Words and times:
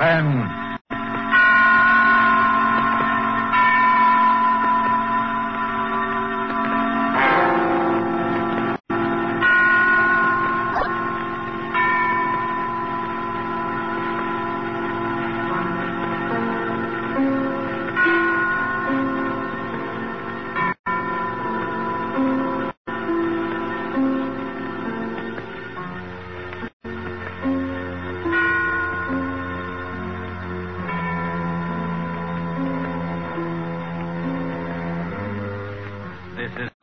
Suspense. 0.00 0.59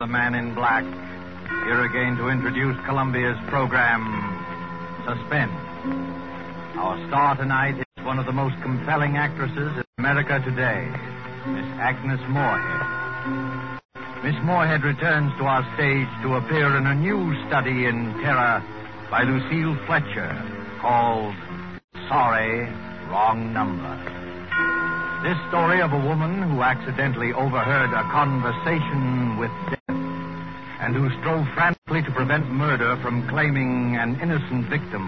Man 0.08 0.34
in 0.34 0.54
black. 0.54 0.84
Here 1.64 1.84
again 1.84 2.16
to 2.16 2.28
introduce 2.28 2.76
Columbia's 2.86 3.38
program, 3.48 4.08
Suspense. 5.04 5.52
Our 6.76 6.96
star 7.08 7.36
tonight 7.36 7.76
is 7.78 8.04
one 8.04 8.18
of 8.18 8.24
the 8.24 8.32
most 8.32 8.56
compelling 8.62 9.16
actresses 9.16 9.76
in 9.76 9.84
America 9.98 10.40
today, 10.40 10.88
Miss 11.46 11.66
Agnes 11.78 12.20
Moorehead. 12.28 13.80
Miss 14.24 14.34
Moorehead 14.42 14.82
returns 14.82 15.30
to 15.38 15.44
our 15.44 15.62
stage 15.74 16.08
to 16.22 16.36
appear 16.36 16.76
in 16.76 16.86
a 16.86 16.94
new 16.94 17.34
study 17.46 17.84
in 17.84 18.14
terror 18.22 18.64
by 19.10 19.22
Lucille 19.22 19.76
Fletcher 19.86 20.32
called 20.80 21.34
Sorry, 22.08 22.64
Wrong 23.10 23.52
Number. 23.52 23.94
This 25.22 25.36
story 25.48 25.82
of 25.82 25.92
a 25.92 25.98
woman 25.98 26.42
who 26.42 26.62
accidentally 26.62 27.32
overheard 27.32 27.92
a 27.92 28.02
conversation 28.10 29.36
with 29.36 29.50
and 30.88 30.96
who 30.96 31.10
strove 31.20 31.46
frantically 31.52 32.00
to 32.00 32.10
prevent 32.12 32.48
murder 32.48 32.96
from 33.02 33.28
claiming 33.28 33.96
an 33.96 34.18
innocent 34.22 34.64
victim 34.72 35.04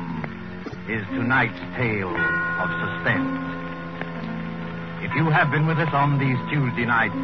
is 0.93 1.01
tonight's 1.17 1.59
tale 1.73 2.13
of 2.13 2.69
suspense. 2.85 3.41
If 5.01 5.17
you 5.17 5.31
have 5.33 5.51
been 5.51 5.67
with 5.67 5.79
us 5.79 5.89
on 5.95 6.19
these 6.21 6.37
Tuesday 6.53 6.85
nights, 6.85 7.17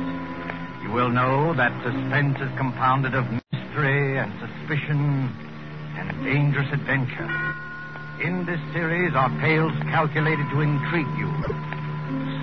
you 0.82 0.90
will 0.90 1.10
know 1.10 1.52
that 1.52 1.68
suspense 1.84 2.40
is 2.40 2.48
compounded 2.56 3.12
of 3.12 3.28
mystery 3.28 4.16
and 4.16 4.32
suspicion 4.40 5.28
and 6.00 6.24
dangerous 6.24 6.72
adventure. 6.72 7.28
In 8.24 8.46
this 8.46 8.60
series 8.72 9.12
are 9.12 9.28
tales 9.44 9.76
calculated 9.92 10.48
to 10.48 10.64
intrigue 10.64 11.12
you, 11.20 11.28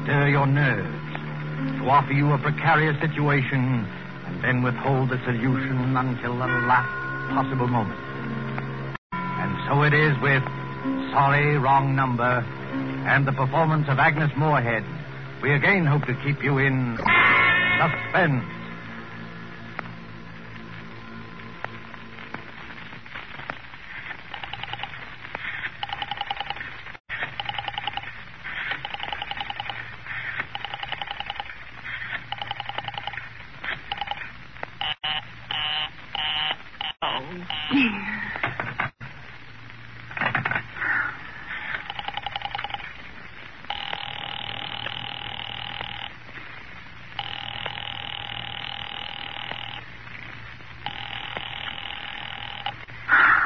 stir 0.06 0.30
your 0.30 0.46
nerves, 0.46 1.82
to 1.82 1.90
offer 1.90 2.14
you 2.14 2.32
a 2.34 2.38
precarious 2.38 3.02
situation, 3.02 3.90
and 4.34 4.44
then 4.44 4.64
withhold 4.64 5.10
the 5.10 5.18
solution 5.26 5.96
until 5.96 6.34
the 6.34 6.48
last 6.66 6.90
possible 7.34 7.68
moment. 7.68 8.00
And 9.14 9.52
so 9.68 9.84
it 9.84 9.94
is 9.94 10.18
with 10.22 10.44
Sorry, 11.12 11.58
Wrong 11.58 11.96
Number 11.96 12.44
and 13.06 13.28
the 13.28 13.32
performance 13.32 13.88
of 13.90 14.00
Agnes 14.00 14.32
Moorehead. 14.36 14.84
We 15.42 15.54
again 15.54 15.86
hope 15.86 16.06
to 16.06 16.16
keep 16.26 16.44
you 16.44 16.58
in 16.58 16.98
suspense. 17.78 18.44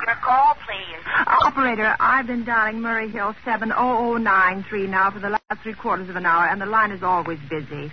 Your 0.06 0.16
call, 0.24 0.56
please. 0.66 1.04
Operator, 1.44 1.96
I've 2.18 2.26
been 2.26 2.46
dialing 2.46 2.82
Murray 2.82 3.12
Hill 3.12 3.36
70093 3.46 4.88
now 4.88 5.12
for 5.12 5.20
the 5.20 5.30
last 5.30 5.62
three 5.62 5.76
quarters 5.76 6.10
of 6.10 6.16
an 6.16 6.26
hour, 6.26 6.48
and 6.48 6.60
the 6.60 6.66
line 6.66 6.90
is 6.90 7.04
always 7.04 7.38
busy. 7.48 7.92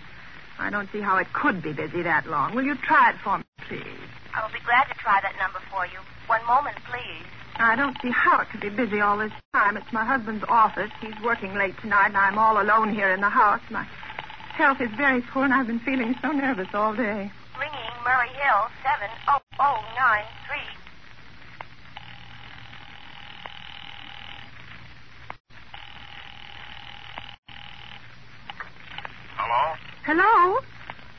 I 0.59 0.71
don't 0.71 0.91
see 0.91 1.03
how 1.03 1.19
it 1.19 1.31
could 1.35 1.61
be 1.61 1.75
busy 1.75 2.01
that 2.01 2.27
long. 2.27 2.55
Will 2.55 2.65
you 2.65 2.75
try 2.75 3.11
it 3.11 3.17
for 3.23 3.37
me, 3.37 3.45
please? 3.69 3.85
I 4.33 4.41
will 4.41 4.51
be 4.51 4.65
glad 4.65 4.85
to 4.85 4.95
try 4.95 5.21
that 5.21 5.35
number 5.39 5.59
for 5.71 5.85
you. 5.85 5.99
One 6.27 6.41
moment, 6.47 6.79
please. 6.89 7.27
I 7.57 7.77
don't 7.77 8.01
see 8.01 8.09
how 8.09 8.41
it 8.41 8.49
could 8.49 8.63
be 8.63 8.71
busy 8.71 9.03
all 9.03 9.19
this 9.19 9.33
time. 9.53 9.77
It's 9.77 9.93
my 9.93 10.07
husband's 10.07 10.45
office. 10.49 10.91
He's 11.03 11.21
working 11.23 11.53
late 11.53 11.77
tonight, 11.83 12.07
and 12.07 12.17
I'm 12.17 12.39
all 12.39 12.63
alone 12.63 12.95
here 12.95 13.11
in 13.11 13.21
the 13.21 13.29
house. 13.29 13.61
My 13.69 13.87
health 14.57 14.81
is 14.81 14.89
very 14.97 15.21
poor, 15.21 15.45
and 15.45 15.53
I've 15.53 15.67
been 15.67 15.81
feeling 15.81 16.17
so 16.23 16.33
nervous 16.33 16.69
all 16.73 16.95
day. 16.95 17.31
Ringing 17.61 17.93
Murray 18.03 18.33
Hill, 18.41 18.73
70093. 18.81 20.84
Hello? 29.45 29.65
Hello? 30.09 30.57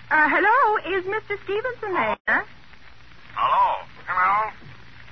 Uh, 0.09 0.25
hello? 0.33 0.57
Is 0.97 1.05
Mr. 1.05 1.37
Stevenson 1.45 1.93
there? 1.93 2.17
Hello? 2.25 2.41
hello? 3.37 3.65
Hello? 4.01 4.33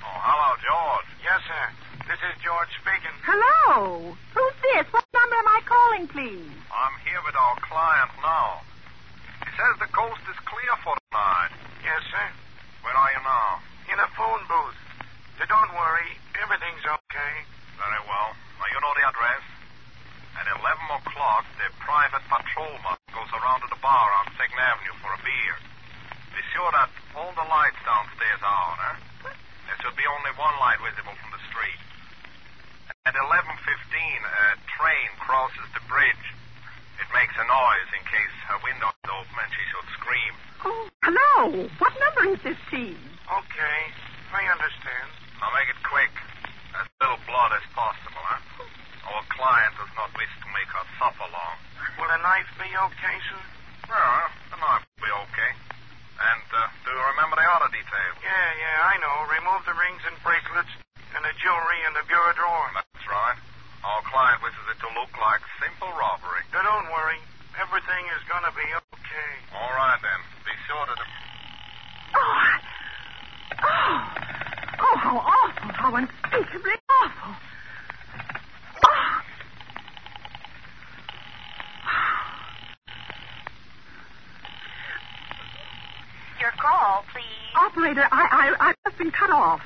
Oh, 0.02 0.18
hello, 0.18 0.50
George. 0.58 1.08
Yes, 1.22 1.38
sir. 1.46 1.64
This 2.10 2.18
is 2.26 2.34
George 2.42 2.72
speaking. 2.82 3.14
Hello? 3.22 4.18
Who's 4.18 4.56
this? 4.66 4.90
What 4.90 5.06
number 5.14 5.36
am 5.38 5.46
I 5.46 5.60
calling, 5.62 6.04
please? 6.10 6.58
I'm 6.74 6.96
here 7.06 7.22
with 7.22 7.38
our 7.38 7.56
client 7.70 8.10
now. 8.18 8.48
He 9.46 9.50
says 9.54 9.72
the 9.78 9.90
coast 9.94 10.24
is 10.34 10.38
clear 10.50 10.74
for 10.82 10.98
tonight. 11.06 11.54
Yes, 11.86 12.02
sir. 12.10 12.26
Where 12.82 12.98
are 12.98 13.10
you 13.14 13.22
now? 13.22 13.48
In 13.94 13.98
a 14.02 14.08
phone 14.18 14.42
booth. 14.50 14.78
So 15.38 15.46
don't 15.46 15.70
worry. 15.78 16.10
Everything's 16.42 16.82
okay. 16.82 17.34
Very 17.78 18.02
well. 18.10 18.30
Now, 18.58 18.66
you 18.74 18.78
know 18.82 18.94
the 18.98 19.06
address 19.06 19.53
patrolman 22.54 22.98
goes 23.10 23.30
around 23.34 23.62
to 23.62 23.68
the 23.70 23.80
bar 23.82 24.08
on 24.22 24.30
2nd 24.34 24.58
Avenue 24.58 24.96
for 25.02 25.10
a 25.10 25.20
beer. 25.26 25.54
Be 26.34 26.42
sure 26.54 26.70
that 26.70 26.90
all 27.14 27.34
the 27.34 27.46
lights 27.46 27.78
downstairs 27.82 28.42
are 28.42 28.60
on, 28.70 28.76
huh? 28.78 28.96
There 29.66 29.78
should 29.82 29.98
be 29.98 30.06
only 30.06 30.32
one 30.38 30.54
light 30.62 30.78
visible 30.82 31.14
from 31.18 31.30
the 31.34 31.42
street. 31.50 31.80
At 33.06 33.14
11.15, 33.14 33.58
a 33.58 34.46
train 34.70 35.08
crosses 35.18 35.66
the 35.74 35.82
bridge. 35.90 36.26
It 36.98 37.08
makes 37.10 37.34
a 37.34 37.46
noise 37.46 37.90
in 37.94 38.02
case 38.06 38.34
her 38.50 38.58
window 38.62 38.90
is 38.90 39.10
open 39.10 39.34
and 39.34 39.50
she 39.50 39.64
should 39.70 39.88
scream. 39.98 40.32
Oh, 40.62 40.86
hello. 41.02 41.70
What 41.78 41.92
number 41.98 42.34
is 42.34 42.40
this 42.46 42.60
team? 42.70 42.98
Okay, 43.26 43.80
I 44.30 44.46
understand. 44.46 45.08
I'll 45.42 45.54
make 45.58 45.70
it 45.70 45.80
quick. 45.82 46.14
As 46.74 46.86
little 47.02 47.18
blood 47.26 47.50
as 47.54 47.66
possible, 47.74 48.13
huh? 48.13 48.13
Our 48.13 48.13
client 49.44 49.76
does 49.76 49.92
not 49.92 50.08
wish 50.16 50.32
to 50.40 50.48
make 50.56 50.70
her 50.72 50.84
suffer 50.96 51.28
long. 51.28 51.56
Will 52.00 52.08
the 52.08 52.16
knife 52.24 52.48
be 52.56 52.64
okay, 52.64 53.16
sir? 53.28 53.42
Well, 53.92 54.24
the 54.48 54.56
knife 54.56 54.88
will 54.88 55.04
be 55.04 55.12
okay. 55.28 55.52
And 56.16 56.48
uh, 56.48 56.64
do 56.80 56.88
you 56.88 57.04
remember 57.12 57.36
the 57.36 57.44
other 57.52 57.68
details? 57.68 58.16
Yeah, 58.24 58.48
yeah, 58.56 58.88
I 58.88 58.96
know. 59.04 59.28
Remove 59.28 59.68
the 59.68 59.76
rings 59.76 60.00
and 60.08 60.16
bracelets 60.24 60.72
and 61.12 61.20
the 61.20 61.34
jewelry 61.36 61.76
in 61.84 61.92
the 61.92 62.08
bureau 62.08 62.32
drawer. 62.32 62.72
That's 62.72 63.04
right. 63.04 63.36
Our 63.84 64.00
client 64.08 64.40
wishes 64.40 64.64
it 64.72 64.80
to 64.80 64.88
look 64.96 65.12
like 65.20 65.44
simple 65.60 65.92
robbery. 65.92 66.40
Now, 66.56 66.64
don't 66.64 66.88
worry. 66.88 67.20
Everything 67.60 68.02
is 68.16 68.24
going 68.24 68.48
to 68.48 68.54
be 68.56 68.64
okay. 68.96 69.30
All 69.60 69.76
right, 69.76 70.00
then. 70.00 70.20
Be 70.48 70.56
sure 70.64 70.88
to... 70.88 70.94
Oh, 72.16 72.48
oh, 73.60 74.00
oh, 74.88 74.96
how 75.04 75.16
awful, 75.20 75.68
how 75.76 75.90
unspeakably 76.00 76.80
awful. 77.04 77.36
Oh. 78.88 79.24
Your 86.40 86.52
call, 86.60 87.04
please. 87.10 87.34
Operator, 87.54 88.02
I, 88.10 88.54
I, 88.58 88.68
I've 88.68 88.76
just 88.84 88.98
been 88.98 89.10
cut 89.10 89.30
off. 89.30 89.62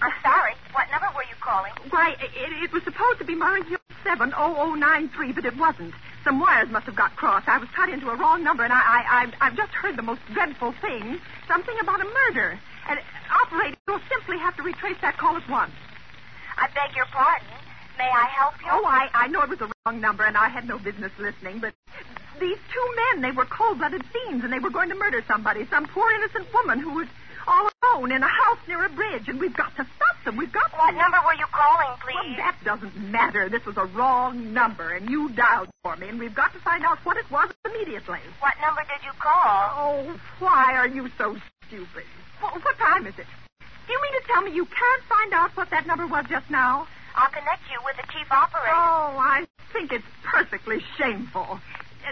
I'm 0.00 0.12
sorry. 0.22 0.54
What 0.72 0.88
number 0.90 1.08
were 1.16 1.24
you 1.24 1.36
calling? 1.40 1.72
Why, 1.90 2.16
it, 2.20 2.30
it 2.64 2.72
was 2.72 2.82
supposed 2.84 3.18
to 3.18 3.24
be 3.24 3.34
Murray 3.34 3.62
Hill 3.64 3.78
70093, 4.04 5.32
but 5.32 5.44
it 5.44 5.56
wasn't. 5.56 5.92
Some 6.24 6.40
wires 6.40 6.68
must 6.70 6.86
have 6.86 6.96
got 6.96 7.16
crossed. 7.16 7.48
I 7.48 7.58
was 7.58 7.68
cut 7.76 7.88
into 7.88 8.08
a 8.08 8.16
wrong 8.16 8.44
number, 8.44 8.64
and 8.64 8.72
I, 8.72 8.80
I, 8.80 9.00
I've, 9.22 9.34
I've 9.40 9.56
just 9.56 9.72
heard 9.72 9.96
the 9.96 10.02
most 10.02 10.20
dreadful 10.32 10.72
thing. 10.80 11.18
Something 11.48 11.76
about 11.80 12.00
a 12.00 12.08
murder. 12.28 12.58
And, 12.88 13.00
operator, 13.44 13.76
you'll 13.88 14.00
simply 14.08 14.38
have 14.38 14.56
to 14.56 14.62
retrace 14.62 14.96
that 15.02 15.16
call 15.16 15.36
at 15.36 15.48
once. 15.48 15.72
I 16.56 16.68
beg 16.74 16.96
your 16.96 17.06
pardon. 17.06 17.48
May 17.98 18.08
I 18.08 18.24
help 18.36 18.54
you? 18.60 18.68
Oh, 18.72 18.84
I, 18.86 19.08
I 19.12 19.28
know 19.28 19.42
it 19.42 19.48
was 19.48 19.58
the 19.58 19.70
wrong 19.84 20.00
number, 20.00 20.24
and 20.24 20.36
I 20.36 20.48
had 20.48 20.66
no 20.66 20.78
business 20.78 21.12
listening, 21.18 21.58
but 21.60 21.74
these 22.40 22.58
two 22.72 22.86
men, 23.14 23.22
they 23.22 23.30
were 23.30 23.44
cold-blooded 23.44 24.04
fiends, 24.06 24.42
and 24.44 24.52
they 24.52 24.58
were 24.58 24.70
going 24.70 24.88
to 24.88 24.94
murder 24.96 25.22
somebody, 25.28 25.66
some 25.66 25.86
poor 25.86 26.10
innocent 26.12 26.46
woman 26.54 26.78
who 26.80 26.94
was 26.94 27.06
all 27.46 27.68
alone 27.82 28.12
in 28.12 28.22
a 28.22 28.28
house 28.28 28.58
near 28.68 28.84
a 28.84 28.88
bridge, 28.88 29.28
and 29.28 29.38
we've 29.40 29.56
got 29.56 29.74
to 29.76 29.84
stop 29.96 30.16
them. 30.24 30.36
We've 30.36 30.52
got 30.52 30.70
What 30.72 30.94
number 30.94 31.18
were 31.24 31.34
you 31.34 31.46
calling, 31.52 31.88
Well, 31.88 32.24
please? 32.24 32.36
that 32.36 32.56
doesn't 32.64 32.96
matter. 33.10 33.48
This 33.48 33.64
was 33.64 33.76
a 33.76 33.84
wrong 33.86 34.52
number, 34.52 34.90
and 34.92 35.08
you 35.08 35.28
dialed 35.30 35.68
for 35.82 35.96
me, 35.96 36.08
and 36.08 36.18
we've 36.18 36.34
got 36.34 36.52
to 36.52 36.58
find 36.60 36.84
out 36.84 36.98
what 37.04 37.16
it 37.16 37.30
was 37.30 37.50
immediately. 37.64 38.18
What 38.40 38.54
number 38.60 38.82
did 38.82 39.04
you 39.04 39.12
call? 39.18 39.72
Oh, 39.76 40.20
why 40.38 40.74
are 40.76 40.88
you 40.88 41.08
so 41.18 41.36
stupid? 41.66 42.04
Well, 42.42 42.52
what 42.52 42.78
time 42.78 43.06
is 43.06 43.18
it? 43.18 43.26
Do 43.86 43.92
you 43.92 44.00
mean 44.02 44.20
to 44.20 44.26
tell 44.28 44.42
me 44.42 44.52
you 44.52 44.66
can't 44.66 45.02
find 45.08 45.32
out 45.34 45.56
what 45.56 45.70
that 45.70 45.86
number 45.86 46.06
was 46.06 46.24
just 46.28 46.48
now? 46.50 46.86
I'll 47.16 47.30
connect 47.30 47.62
you 47.70 47.78
with 47.84 47.96
the 47.96 48.12
chief 48.12 48.30
operator. 48.30 48.72
Oh, 48.72 49.16
I 49.18 49.46
think 49.72 49.92
it's 49.92 50.04
perfectly 50.22 50.78
shameful. 50.96 51.58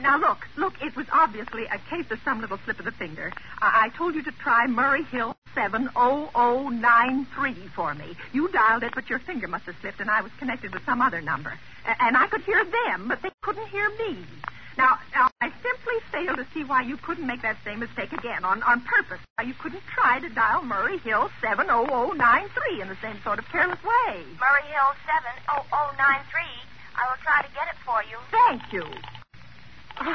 Now, 0.01 0.17
look, 0.19 0.39
look, 0.57 0.75
it 0.81 0.95
was 0.97 1.07
obviously 1.13 1.65
a 1.65 1.79
case 1.91 2.11
of 2.11 2.19
some 2.25 2.41
little 2.41 2.59
slip 2.65 2.79
of 2.79 2.85
the 2.87 2.93
finger. 2.93 3.31
I, 3.61 3.87
I 3.87 3.89
told 3.97 4.15
you 4.15 4.23
to 4.23 4.31
try 4.33 4.67
Murray 4.67 5.03
Hill 5.05 5.37
70093 5.55 7.55
for 7.75 7.95
me. 7.95 8.17
You 8.33 8.49
dialed 8.49 8.85
it, 8.85 8.93
but 8.95 9.11
your 9.11 9.19
finger 9.19 9.49
must 9.49 9.65
have 9.67 9.77
slipped, 9.81 10.01
and 10.01 10.09
I 10.11 10.23
was 10.23 10.33
connected 10.39 10.73
with 10.73 10.85
some 10.87 11.03
other 11.03 11.21
number. 11.21 11.59
A- 11.87 12.03
and 12.05 12.17
I 12.17 12.27
could 12.29 12.43
hear 12.43 12.65
them, 12.65 13.09
but 13.09 13.21
they 13.23 13.31
couldn't 13.43 13.67
hear 13.69 13.91
me. 13.99 14.25
Now, 14.79 14.99
now, 15.13 15.29
I 15.41 15.51
simply 15.51 15.99
fail 16.13 16.37
to 16.37 16.47
see 16.55 16.63
why 16.63 16.83
you 16.83 16.97
couldn't 16.99 17.27
make 17.27 17.43
that 17.43 17.57
same 17.65 17.81
mistake 17.81 18.13
again 18.13 18.45
on, 18.45 18.63
on 18.63 18.81
purpose. 18.83 19.19
Why 19.37 19.45
you 19.45 19.55
couldn't 19.55 19.83
try 19.93 20.21
to 20.21 20.29
dial 20.29 20.63
Murray 20.63 20.99
Hill 20.99 21.29
70093 21.43 22.81
in 22.81 22.89
the 22.89 22.97
same 23.03 23.21
sort 23.25 23.41
of 23.41 23.49
careless 23.51 23.83
way. 23.83 24.23
Murray 24.39 24.69
Hill 24.71 24.95
70093. 25.51 25.99
I 26.95 27.03
will 27.11 27.19
try 27.27 27.43
to 27.43 27.49
get 27.53 27.67
it 27.67 27.77
for 27.85 28.01
you. 28.05 28.19
Thank 28.31 28.73
you. 28.73 28.87
I'm 30.01 30.07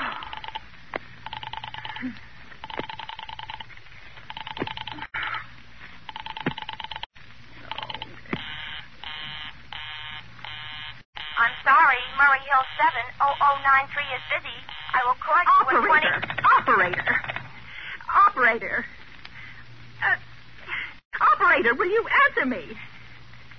sorry. 11.66 12.00
Murray 12.18 12.40
Hill 12.48 12.64
70093 12.80 14.04
is 14.08 14.24
busy. 14.32 14.56
I 14.94 15.04
will 15.04 15.20
call 15.20 15.44
you 15.44 15.52
in 15.68 15.86
20... 15.86 16.08
Operator! 16.46 17.04
Operator! 17.04 17.20
Operator! 18.08 18.86
Uh, 20.02 20.16
operator, 21.20 21.74
will 21.76 21.90
you 21.90 22.08
answer 22.30 22.46
me? 22.46 22.78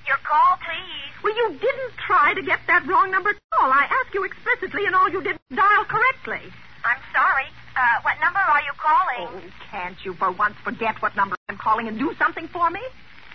Your 0.07 0.21
call, 0.23 0.59
please. 0.61 1.11
Well, 1.23 1.35
you 1.35 1.59
didn't 1.59 1.93
try 2.07 2.35
to 2.35 2.43
get 2.43 2.61
that 2.67 2.87
wrong 2.87 3.11
number 3.11 3.31
at 3.31 3.37
all. 3.59 3.71
I 3.73 3.89
asked 3.89 4.13
you 4.13 4.25
explicitly, 4.25 4.87
and 4.87 4.95
all 4.95 5.09
you 5.09 5.23
did 5.23 5.37
was 5.49 5.57
dial 5.57 5.85
correctly. 5.89 6.53
I'm 6.85 7.01
sorry. 7.13 7.49
Uh, 7.77 8.03
what 8.03 8.21
number 8.21 8.39
are 8.39 8.61
you 8.61 8.73
calling? 8.77 9.29
Oh, 9.33 9.51
can't 9.71 9.97
you 10.05 10.15
for 10.15 10.31
once 10.31 10.55
forget 10.63 11.01
what 11.01 11.17
number 11.17 11.37
I'm 11.49 11.57
calling 11.57 11.89
and 11.89 11.99
do 11.99 12.15
something 12.19 12.47
for 12.49 12.71
me? 12.71 12.81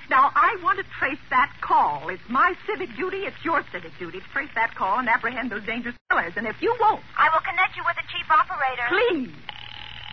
Now, 0.09 0.31
I 0.33 0.57
want 0.63 0.79
to 0.79 0.85
trace 0.97 1.19
that 1.29 1.51
call. 1.61 2.09
It's 2.09 2.23
my 2.29 2.53
civic 2.65 2.95
duty, 2.95 3.17
it's 3.29 3.43
your 3.45 3.63
civic 3.71 3.97
duty 3.99 4.19
to 4.19 4.25
trace 4.33 4.49
that 4.55 4.73
call 4.75 4.97
and 4.99 5.07
apprehend 5.09 5.51
those 5.51 5.63
dangerous 5.65 5.95
killers. 6.09 6.33
And 6.35 6.47
if 6.47 6.61
you 6.61 6.75
won't, 6.79 7.01
I 7.17 7.29
will 7.29 7.41
connect 7.41 7.77
you 7.77 7.83
with 7.85 7.95
the 7.95 8.05
chief 8.09 8.25
operator. 8.29 8.87
please. 8.89 9.33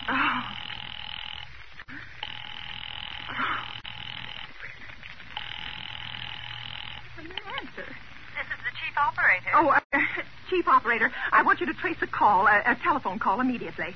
Oh. 0.09 0.57
An 3.29 3.76
answer. 7.59 7.87
This 8.37 8.49
is 8.53 8.61
the 8.65 8.73
chief 8.77 8.95
operator. 8.97 9.51
Oh, 9.55 9.69
uh, 9.69 9.99
Chief 10.51 10.69
Operator, 10.69 11.11
I 11.33 11.43
want 11.43 11.61
you 11.61 11.67
to 11.67 11.75
trace 11.75 11.97
a 12.03 12.07
call, 12.07 12.47
a, 12.47 12.63
a 12.65 12.77
telephone 12.77 13.19
call, 13.19 13.41
immediately. 13.41 13.95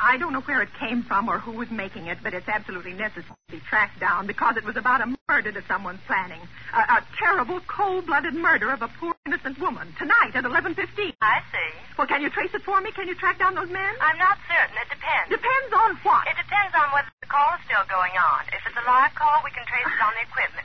I 0.00 0.16
don't 0.16 0.32
know 0.32 0.40
where 0.40 0.62
it 0.62 0.72
came 0.80 1.02
from 1.02 1.28
or 1.28 1.38
who 1.38 1.52
was 1.52 1.68
making 1.70 2.06
it, 2.06 2.18
but 2.24 2.32
it's 2.32 2.48
absolutely 2.48 2.94
necessary 2.94 3.36
to 3.48 3.52
be 3.52 3.60
tracked 3.68 4.00
down 4.00 4.26
because 4.26 4.56
it 4.56 4.64
was 4.64 4.76
about 4.80 5.02
a 5.04 5.12
murder 5.28 5.52
that 5.52 5.68
someone's 5.68 6.00
planning. 6.06 6.40
A, 6.72 7.04
a 7.04 7.06
terrible, 7.20 7.60
cold-blooded 7.68 8.32
murder 8.32 8.72
of 8.72 8.80
a 8.80 8.88
poor 8.88 9.12
innocent 9.26 9.60
woman 9.60 9.92
tonight 9.98 10.32
at 10.32 10.44
11.15. 10.44 11.12
I 11.20 11.44
see. 11.52 11.70
Well, 11.98 12.06
can 12.06 12.22
you 12.22 12.30
trace 12.30 12.48
it 12.54 12.62
for 12.62 12.80
me? 12.80 12.92
Can 12.92 13.08
you 13.08 13.14
track 13.14 13.38
down 13.38 13.54
those 13.54 13.68
men? 13.68 13.92
I'm 14.00 14.16
not 14.16 14.38
certain. 14.48 14.72
It 14.80 14.88
depends. 14.88 15.28
Depends 15.28 15.70
on 15.76 16.00
what? 16.00 16.24
It 16.32 16.40
depends 16.40 16.72
on 16.72 16.88
whether 16.96 17.12
the 17.20 17.28
call 17.28 17.52
is 17.60 17.62
still 17.68 17.84
going 17.92 18.16
on. 18.16 18.48
If 18.56 18.64
it's 18.64 18.78
a 18.80 18.86
live 18.88 19.12
call, 19.12 19.44
we 19.44 19.52
can 19.52 19.68
trace 19.68 19.84
it 19.84 20.00
on 20.00 20.16
the 20.16 20.24
equipment. 20.24 20.64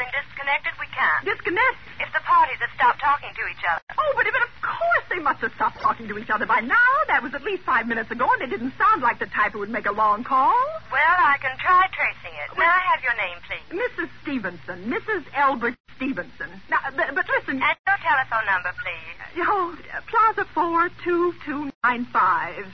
It's 0.00 0.08
been 0.08 0.16
disconnected, 0.16 0.72
we 0.80 0.88
can't. 0.96 1.28
Disconnect. 1.28 1.76
If 2.00 2.08
the 2.16 2.24
parties 2.24 2.56
have 2.64 2.72
stopped 2.72 3.04
talking 3.04 3.36
to 3.36 3.44
each 3.52 3.60
other. 3.68 3.84
Oh, 4.00 4.16
but, 4.16 4.24
but 4.24 4.48
of 4.48 4.52
course 4.64 5.04
they 5.12 5.20
must 5.20 5.44
have 5.44 5.52
stopped 5.60 5.76
talking 5.84 6.08
to 6.08 6.16
each 6.16 6.32
other 6.32 6.48
by 6.48 6.64
now. 6.64 6.88
That 7.12 7.20
was 7.22 7.34
at 7.36 7.44
least 7.44 7.68
five 7.68 7.84
minutes 7.84 8.08
ago, 8.10 8.24
and 8.32 8.40
they 8.40 8.48
didn't 8.48 8.72
sound 8.80 9.04
like 9.04 9.20
the 9.20 9.28
type 9.28 9.52
who 9.52 9.60
would 9.60 9.68
make 9.68 9.84
a 9.84 9.92
long 9.92 10.24
call. 10.24 10.56
Well, 10.88 11.20
I 11.20 11.36
can 11.36 11.52
try 11.60 11.84
tracing 11.92 12.32
it. 12.32 12.48
May 12.56 12.64
I 12.64 12.80
have 12.96 13.04
your 13.04 13.12
name, 13.12 13.44
please? 13.44 13.60
Mrs. 13.76 14.08
Stevenson, 14.24 14.88
Mrs. 14.88 15.28
Elbert 15.36 15.76
Stevenson. 16.00 16.48
Now, 16.72 16.80
but, 16.96 17.12
but 17.12 17.28
listen. 17.36 17.60
And 17.60 17.76
your 17.84 18.00
telephone 18.00 18.48
number, 18.48 18.72
please. 18.80 19.20
Oh, 19.44 19.76
Plaza 20.08 20.48
42295. 20.56 21.76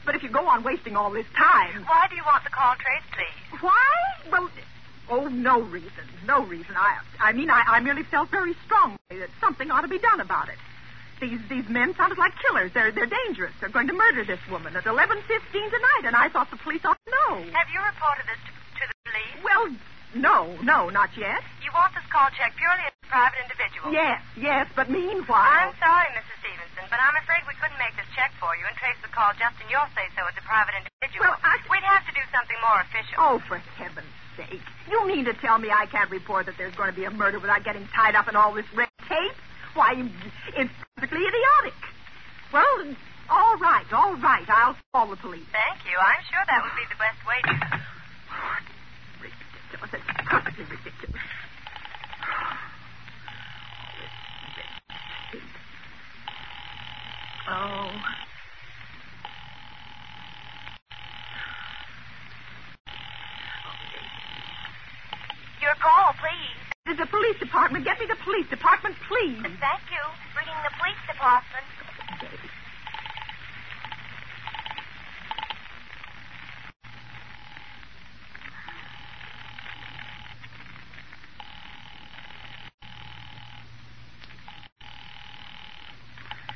But 0.06 0.14
if 0.14 0.22
you 0.22 0.30
go 0.30 0.46
on 0.46 0.62
wasting 0.62 0.94
all 0.94 1.10
this 1.10 1.26
time. 1.34 1.82
Why 1.90 2.06
do 2.06 2.14
you 2.14 2.22
want 2.22 2.46
the 2.46 2.54
call 2.54 2.78
traced, 2.78 3.10
please? 3.10 3.66
Why? 3.66 3.82
Well, 4.30 4.46
oh, 5.08 5.26
no 5.28 5.60
reason. 5.60 6.04
No 6.26 6.44
reason. 6.44 6.74
I 6.76 6.98
I 7.20 7.32
mean, 7.32 7.50
I, 7.50 7.62
I 7.66 7.80
merely 7.80 8.02
felt 8.02 8.30
very 8.30 8.54
strongly 8.64 8.98
that 9.10 9.30
something 9.40 9.70
ought 9.70 9.82
to 9.82 9.88
be 9.88 9.98
done 9.98 10.20
about 10.20 10.48
it. 10.48 10.58
These 11.20 11.40
these 11.48 11.68
men 11.68 11.94
sounded 11.96 12.18
like 12.18 12.32
killers. 12.44 12.72
They're 12.74 12.92
they're 12.92 13.08
dangerous. 13.08 13.52
They're 13.60 13.72
going 13.72 13.86
to 13.88 13.94
murder 13.96 14.24
this 14.24 14.40
woman 14.50 14.76
at 14.76 14.84
11:15 14.84 15.00
tonight, 15.52 16.04
and 16.04 16.14
I 16.14 16.28
thought 16.28 16.50
the 16.50 16.58
police 16.60 16.84
ought 16.84 16.98
to 17.06 17.10
know. 17.10 17.40
Have 17.56 17.68
you 17.72 17.80
reported 17.80 18.26
this 18.28 18.40
to, 18.44 18.52
to 18.52 18.84
the 18.84 18.96
police? 19.08 19.36
Well, 19.40 19.64
no, 20.14 20.38
no, 20.60 20.90
not 20.90 21.16
yet. 21.16 21.40
You 21.64 21.70
want 21.72 21.94
this 21.96 22.04
call 22.12 22.28
checked 22.36 22.56
purely 22.60 22.84
as 22.84 22.92
a 23.00 23.06
private 23.08 23.40
individual? 23.48 23.92
Yes, 23.96 24.20
yes, 24.36 24.68
but 24.76 24.90
meanwhile. 24.92 25.40
I'm 25.40 25.72
sorry, 25.80 26.08
Mrs. 26.20 26.36
Stevenson, 26.44 26.84
but 26.92 27.00
I'm 27.00 27.16
afraid 27.16 27.44
we 27.48 27.56
couldn't 27.60 27.80
make 27.80 27.96
this 27.96 28.08
check 28.12 28.32
for 28.36 28.52
you 28.56 28.64
and 28.68 28.76
trace 28.76 28.96
the 29.00 29.08
call 29.12 29.32
just 29.40 29.56
in 29.64 29.68
your 29.72 29.84
say-so 29.96 30.20
as 30.26 30.36
a 30.36 30.44
private 30.44 30.76
individual. 30.84 31.32
Well, 31.32 31.40
I- 31.40 31.60
We'd 31.72 31.84
have 31.84 32.04
to 32.08 32.12
do 32.12 32.24
something 32.32 32.56
more 32.60 32.80
official. 32.84 33.16
Oh, 33.18 33.36
for 33.48 33.56
heaven's 33.80 34.12
sake. 34.36 34.60
You 34.90 35.06
mean 35.06 35.24
to 35.24 35.34
tell 35.34 35.58
me 35.58 35.70
I 35.70 35.86
can't 35.86 36.10
report 36.10 36.46
that 36.46 36.56
there's 36.58 36.74
going 36.74 36.90
to 36.90 36.96
be 36.96 37.04
a 37.04 37.10
murder 37.10 37.38
without 37.38 37.64
getting 37.64 37.86
tied 37.94 38.14
up 38.14 38.28
in 38.28 38.36
all 38.36 38.52
this 38.52 38.66
red 38.74 38.88
tape? 39.08 39.32
Why, 39.74 39.92
it's 40.56 40.70
perfectly 40.96 41.20
idiotic. 41.26 41.74
Well, 42.52 42.94
All 43.28 43.56
right, 43.58 43.92
all 43.92 44.14
right. 44.16 44.44
I'll 44.48 44.76
call 44.92 45.08
the 45.08 45.16
police. 45.16 45.44
Thank 45.50 45.84
you. 45.84 45.98
I'm 45.98 46.22
sure 46.30 46.44
that 46.46 46.62
would 46.62 46.76
be 46.78 46.86
the 46.88 46.96
best 46.96 47.26
way 47.26 47.42
to. 47.42 47.54
Ridiculous. 49.20 49.90
It's 49.92 50.28
perfectly 50.28 50.64
ridiculous. 50.64 51.22
Oh. 57.48 57.90
Your 65.66 65.74
call, 65.82 66.14
please. 66.22 66.54
There's 66.86 67.02
a 67.02 67.10
police 67.10 67.38
department. 67.42 67.82
Get 67.84 67.98
me 67.98 68.06
the 68.06 68.14
police 68.22 68.46
department, 68.46 68.94
please. 69.10 69.42
Thank 69.42 69.82
you. 69.90 70.04
Bringing 70.30 70.54
the 70.62 70.70
police 70.78 71.02
department. 71.10 71.66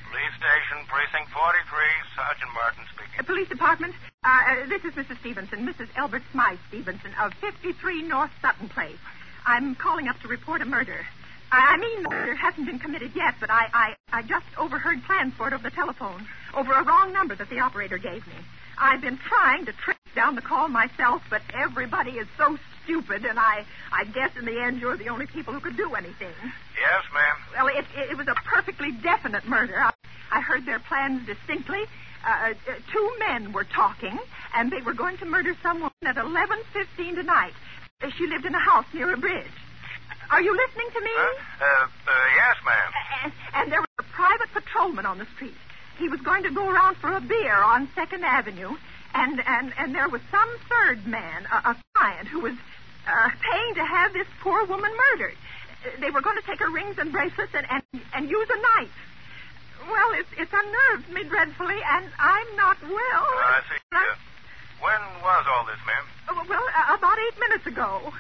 Police 0.07 0.35
station, 0.39 0.87
precinct 0.87 1.35
43, 1.35 2.15
Sergeant 2.15 2.53
Martin 2.55 2.85
speaking. 2.95 3.19
Uh, 3.19 3.27
police 3.27 3.49
department. 3.51 3.95
Uh, 4.31 4.33
uh, 4.33 4.67
this 4.69 4.85
is 4.85 4.95
Mrs. 4.95 5.19
Stevenson, 5.19 5.67
Mrs. 5.67 5.89
Elbert 5.97 6.23
Smythe 6.31 6.61
Stevenson 6.69 7.11
of 7.21 7.35
53 7.35 8.03
North 8.03 8.31
Sutton 8.41 8.69
Place. 8.69 9.01
I'm 9.45 9.75
calling 9.75 10.07
up 10.07 10.21
to 10.21 10.29
report 10.29 10.63
a 10.63 10.65
murder. 10.65 11.05
I 11.51 11.77
mean, 11.79 12.05
murder 12.05 12.37
hasn't 12.37 12.65
been 12.65 12.79
committed 12.79 13.11
yet, 13.17 13.35
but 13.41 13.51
I, 13.51 13.67
I, 13.75 13.95
I 14.13 14.23
just 14.23 14.47
overheard 14.57 15.03
plans 15.03 15.35
for 15.35 15.49
it 15.49 15.53
over 15.53 15.65
the 15.65 15.75
telephone, 15.75 16.29
over 16.55 16.71
a 16.73 16.85
wrong 16.85 17.13
number 17.13 17.35
that 17.35 17.51
the 17.51 17.59
operator 17.59 17.99
gave 17.99 18.25
me. 18.29 18.35
I've 18.79 19.01
been 19.01 19.19
trying 19.19 19.67
to 19.67 19.73
track 19.73 19.99
down 20.15 20.37
the 20.37 20.43
call 20.43 20.69
myself, 20.69 21.23
but 21.29 21.43
everybody 21.53 22.13
is 22.13 22.29
so 22.39 22.57
stupid, 22.85 23.25
and 23.25 23.37
I, 23.37 23.65
I 23.91 24.05
guess 24.05 24.31
in 24.39 24.45
the 24.45 24.63
end 24.63 24.81
you're 24.81 24.97
the 24.97 25.09
only 25.09 25.27
people 25.27 25.55
who 25.55 25.59
could 25.59 25.77
do 25.77 25.95
anything. 25.95 26.35
Yes, 26.79 27.03
ma'am. 27.13 27.37
Well, 27.67 27.67
it, 27.77 27.85
it, 27.99 28.13
it 28.13 28.17
was 28.17 28.29
a 28.29 28.37
perfectly 28.47 28.93
definite 28.93 29.45
murder. 29.49 29.75
I, 29.77 29.91
I 30.31 30.41
heard 30.41 30.65
their 30.67 30.79
plans 30.79 31.27
distinctly. 31.27 31.83
Uh, 32.27 32.53
uh, 32.53 32.73
two 32.93 33.13
men 33.19 33.53
were 33.53 33.65
talking, 33.65 34.19
and 34.55 34.71
they 34.71 34.83
were 34.83 34.93
going 34.95 35.17
to 35.19 35.25
murder 35.27 35.55
someone 35.63 35.91
at 36.05 36.17
11.15 36.17 37.15
tonight. 37.15 37.53
Uh, 38.03 38.11
She 38.17 38.27
lived 38.27 38.45
in 38.45 38.55
a 38.55 38.59
house 38.61 38.85
near 38.93 39.13
a 39.13 39.17
bridge. 39.17 39.51
Are 40.31 40.41
you 40.43 40.55
listening 40.57 40.89
to 40.93 41.01
me? 41.01 41.11
Huh? 41.13 41.65
Uh, 41.65 41.87
uh, 41.87 42.27
yes, 42.37 42.57
ma'am. 42.65 42.93
And, 43.25 43.33
and 43.55 43.73
there 43.73 43.81
was 43.81 43.89
a 43.99 44.03
private 44.05 44.53
patrolman 44.53 45.07
on 45.07 45.19
the 45.19 45.27
street. 45.35 45.55
He 45.99 46.09
was 46.09 46.21
going 46.21 46.45
to 46.45 46.51
go 46.51 46.69
around 46.69 46.97
for 46.99 47.13
a 47.13 47.21
beer 47.21 47.55
on 47.55 47.89
Second 47.95 48.25
Avenue, 48.25 48.71
and 49.15 49.43
and 49.47 49.73
and 49.77 49.95
there 49.95 50.09
was 50.09 50.23
some 50.31 50.49
third 50.71 51.07
man, 51.07 51.47
a, 51.53 51.71
a 51.71 51.77
client, 51.95 52.29
who 52.29 52.41
was 52.41 52.55
uh, 53.09 53.29
paying 53.43 53.75
to 53.75 53.85
have 53.85 54.13
this 54.13 54.27
poor 54.41 54.65
woman 54.65 54.91
murdered. 55.11 55.35
Uh, 55.85 56.01
They 56.01 56.11
were 56.11 56.23
going 56.23 56.37
to 56.41 56.47
take 56.47 56.61
her 56.61 56.71
rings 56.71 56.97
and 56.99 57.13
bracelets 57.13 57.53
and 57.55 57.67
and, 57.69 57.83
and 58.15 58.31
use 58.31 58.49
a 58.49 58.61
knife. 58.81 58.93
Well, 59.91 60.11
it's 60.15 60.31
it's 60.39 60.53
unnerved 60.55 61.11
me 61.13 61.25
dreadfully, 61.25 61.79
and 61.83 62.07
I'm 62.19 62.57
not 62.57 62.79
well. 62.83 63.27
Uh, 63.35 63.59
I 63.59 63.61
see. 63.69 63.79
When 64.81 65.01
was 65.23 65.45
all 65.51 65.65
this, 65.67 65.81
ma'am? 65.85 66.05
Uh, 66.29 66.45
well, 66.49 66.63
uh, 66.63 66.95
about 66.97 67.19
eight 67.19 67.39
minutes 67.39 67.67
ago. 67.67 68.13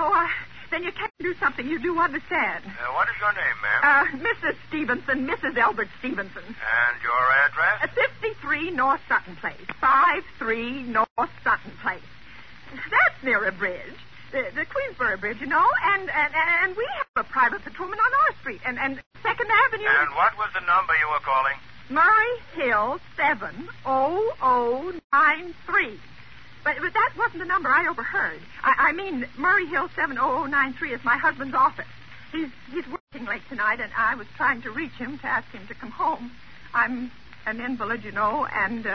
Oh, 0.00 0.12
uh, 0.12 0.26
then 0.70 0.82
you 0.82 0.92
can 0.92 1.08
do 1.20 1.34
something. 1.38 1.66
You 1.68 1.78
do 1.78 1.98
understand. 2.00 2.64
Uh, 2.64 2.92
what 2.94 3.06
is 3.08 3.14
your 3.20 3.32
name, 3.34 3.58
ma'am? 3.62 3.80
Uh, 3.84 4.04
Mrs. 4.26 4.56
Stevenson, 4.68 5.26
Mrs. 5.28 5.56
Albert 5.58 5.88
Stevenson. 5.98 6.42
and 6.42 6.94
your 7.02 7.22
address? 7.46 7.82
Uh, 7.84 8.08
53 8.18 8.70
North 8.72 9.00
Sutton 9.08 9.36
Place. 9.36 9.60
53 10.38 10.82
North 10.84 11.30
Sutton 11.44 11.72
Place. 11.82 12.00
That's 12.90 13.22
near 13.22 13.44
a 13.46 13.52
bridge. 13.52 13.94
The, 14.32 14.46
the 14.54 14.64
Queensboro 14.64 15.18
Bridge, 15.18 15.40
you 15.40 15.48
know, 15.48 15.66
and, 15.82 16.08
and 16.08 16.34
and 16.62 16.76
we 16.76 16.86
have 16.98 17.26
a 17.26 17.28
private 17.28 17.64
patrolman 17.64 17.98
on 17.98 18.12
our 18.22 18.36
street, 18.40 18.60
and, 18.64 18.78
and 18.78 19.02
Second 19.22 19.50
Avenue. 19.66 19.88
And 19.88 20.14
what 20.14 20.38
was 20.38 20.50
the 20.54 20.60
number 20.60 20.94
you 20.94 21.08
were 21.10 21.18
calling? 21.18 21.54
Murray 21.88 22.38
Hill 22.54 23.00
seven 23.16 23.68
oh 23.84 24.32
oh 24.40 24.92
nine 25.12 25.52
three. 25.66 25.98
But, 26.62 26.76
but 26.80 26.92
that 26.92 27.12
wasn't 27.18 27.40
the 27.40 27.46
number 27.46 27.70
I 27.70 27.88
overheard. 27.88 28.40
I, 28.62 28.90
I 28.90 28.92
mean, 28.92 29.26
Murray 29.36 29.66
Hill 29.66 29.88
seven 29.96 30.16
oh 30.16 30.42
oh 30.42 30.46
nine 30.46 30.74
three 30.74 30.92
is 30.92 31.02
my 31.04 31.16
husband's 31.16 31.54
office. 31.54 31.88
He's 32.30 32.50
he's 32.70 32.86
working 32.86 33.26
late 33.26 33.42
tonight, 33.48 33.80
and 33.80 33.90
I 33.96 34.14
was 34.14 34.28
trying 34.36 34.62
to 34.62 34.70
reach 34.70 34.92
him 34.92 35.18
to 35.18 35.26
ask 35.26 35.50
him 35.50 35.66
to 35.66 35.74
come 35.74 35.90
home. 35.90 36.30
I'm 36.72 37.10
an 37.46 37.60
invalid, 37.60 38.04
you 38.04 38.12
know, 38.12 38.46
and 38.46 38.86
uh, 38.86 38.94